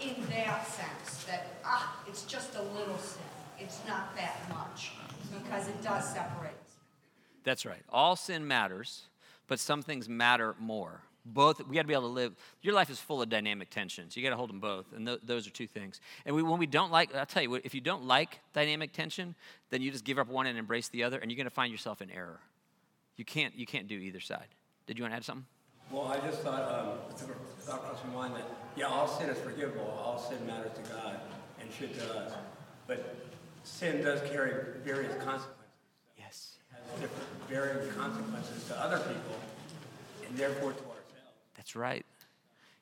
[0.00, 3.22] in that sense, that, ah, it's just a little sin.
[3.58, 4.92] It's not that much,
[5.32, 6.57] because it does separate.
[7.48, 7.82] That's right.
[7.88, 9.04] All sin matters,
[9.46, 11.00] but some things matter more.
[11.24, 12.34] Both, we got to be able to live.
[12.60, 14.14] Your life is full of dynamic tensions.
[14.14, 16.02] You got to hold them both, and th- those are two things.
[16.26, 19.34] And we, when we don't like, I'll tell you, if you don't like dynamic tension,
[19.70, 21.72] then you just give up one and embrace the other, and you're going to find
[21.72, 22.40] yourself in error.
[23.16, 24.48] You can't, you can't do either side.
[24.86, 25.46] Did you want to add something?
[25.90, 26.98] Well, I just thought, um,
[27.60, 28.44] thought crossed my mind that,
[28.76, 31.18] yeah, all sin is forgivable, all sin matters to God
[31.58, 32.32] and should to us.
[32.86, 33.16] But
[33.64, 35.57] sin does carry various consequences.
[37.00, 39.36] Has consequences to other people
[40.26, 41.36] and therefore to ourselves.
[41.56, 42.04] That's right.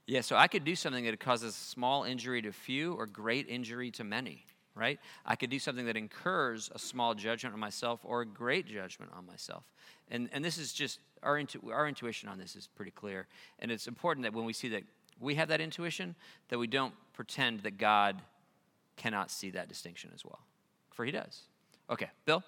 [0.07, 3.91] Yeah, so I could do something that causes small injury to few or great injury
[3.93, 4.45] to many,
[4.75, 5.01] right?
[5.25, 9.11] I could do something that incurs a small judgment on myself or a great judgment
[9.17, 9.65] on myself.
[10.11, 13.27] And, and this is just, our, intu- our intuition on this is pretty clear.
[13.59, 14.85] And it's important that when we see that
[15.19, 16.15] we have that intuition,
[16.49, 18.23] that we don't pretend that God
[18.97, 20.41] cannot see that distinction as well.
[20.93, 21.43] For he does.
[21.91, 22.43] Okay, Bill?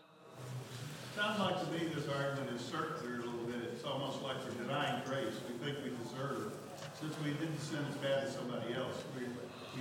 [1.18, 3.56] It sounds like to me this argument is circular a little bit.
[3.72, 5.34] It's almost like we're denying grace.
[5.48, 6.52] We think we deserve.
[7.00, 9.24] Since we didn't sin as bad as somebody else, we,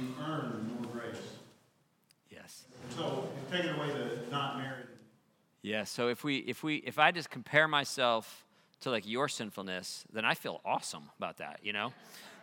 [0.01, 1.21] we earn more grace.
[2.31, 2.63] Yes.
[2.95, 4.87] So taking away the not married.
[5.61, 8.43] Yeah, so if we if we if I just compare myself
[8.79, 11.93] to like your sinfulness, then I feel awesome about that, you know?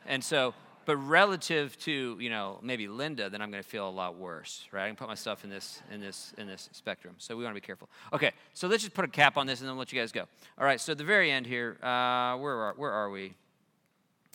[0.06, 0.54] And so
[0.86, 4.66] but relative to, you know, maybe Linda, then I'm going to feel a lot worse,
[4.72, 4.84] right?
[4.84, 7.14] I can put myself in this in this in this spectrum.
[7.18, 7.88] So we want to be careful.
[8.12, 10.24] Okay, so let's just put a cap on this and then let you guys go.
[10.58, 13.34] All right, so at the very end here, uh, where are where are we?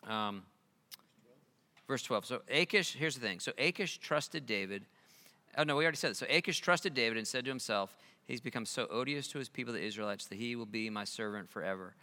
[0.07, 0.43] Um,
[1.87, 2.25] verse 12.
[2.25, 3.39] So Achish, here's the thing.
[3.39, 4.85] So Achish trusted David.
[5.57, 6.17] Oh no, we already said it.
[6.17, 7.97] So Achish trusted David and said to himself,
[8.29, 11.49] He's become so odious to his people, the Israelites, that he will be my servant
[11.49, 11.95] forever.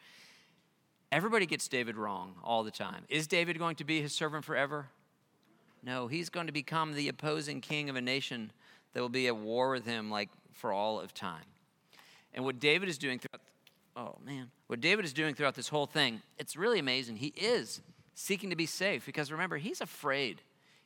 [1.16, 3.06] Everybody gets David wrong all the time.
[3.08, 4.88] Is David going to be his servant forever?
[5.82, 8.52] No, he's going to become the opposing king of a nation
[8.92, 11.46] that will be at war with him like for all of time.
[12.34, 13.40] And what David is doing throughout
[13.96, 17.16] oh man, what David is doing throughout this whole thing, it's really amazing.
[17.16, 17.80] He is
[18.14, 20.42] seeking to be safe because remember, he's afraid.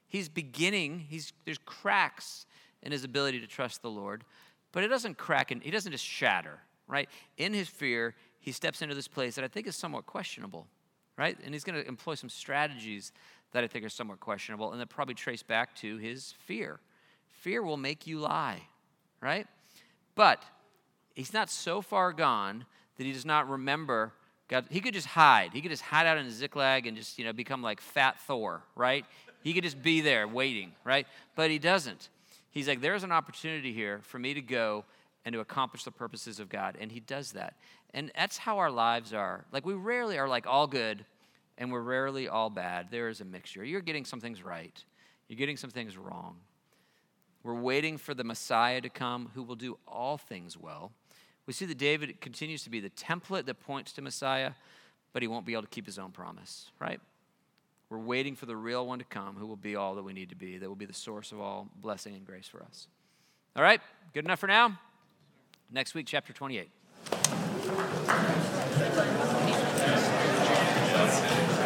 [0.07, 2.47] He's beginning, he's there's cracks
[2.85, 4.23] in his ability to trust the Lord,
[4.71, 7.09] but it doesn't crack and he doesn't just shatter, right?
[7.37, 10.67] In his fear, he steps into this place that I think is somewhat questionable,
[11.17, 11.39] right?
[11.45, 13.13] And he's going to employ some strategies
[13.53, 16.81] that I think are somewhat questionable and that probably trace back to his fear.
[17.29, 18.63] Fear will make you lie,
[19.21, 19.47] right?
[20.15, 20.43] But
[21.15, 22.65] he's not so far gone
[22.97, 24.13] that he does not remember
[24.49, 24.67] God.
[24.71, 25.53] He could just hide.
[25.53, 28.63] He could just hide out in Ziklag and just, you know, become like fat Thor,
[28.75, 29.05] right?
[29.43, 31.07] He could just be there waiting, right?
[31.35, 32.09] But he doesn't.
[32.51, 34.85] He's like, there's an opportunity here for me to go
[35.25, 36.77] and to accomplish the purposes of God.
[36.81, 37.55] And he does that.
[37.93, 39.45] And that's how our lives are.
[39.53, 41.05] Like, we rarely are like all good
[41.59, 42.89] and we're rarely all bad.
[42.91, 43.65] There is a mixture.
[43.65, 44.83] You're getting some things right,
[45.29, 46.37] you're getting some things wrong.
[47.43, 50.93] We're waiting for the Messiah to come who will do all things well.
[51.47, 54.53] We see that David continues to be the template that points to Messiah,
[55.13, 57.01] but he won't be able to keep his own promise, right?
[57.89, 60.29] We're waiting for the real one to come who will be all that we need
[60.29, 62.87] to be, that will be the source of all blessing and grace for us.
[63.57, 63.81] All right,
[64.13, 64.79] good enough for now?
[65.73, 66.69] Next week, chapter 28.
[67.81, 69.30] 失礼いたします。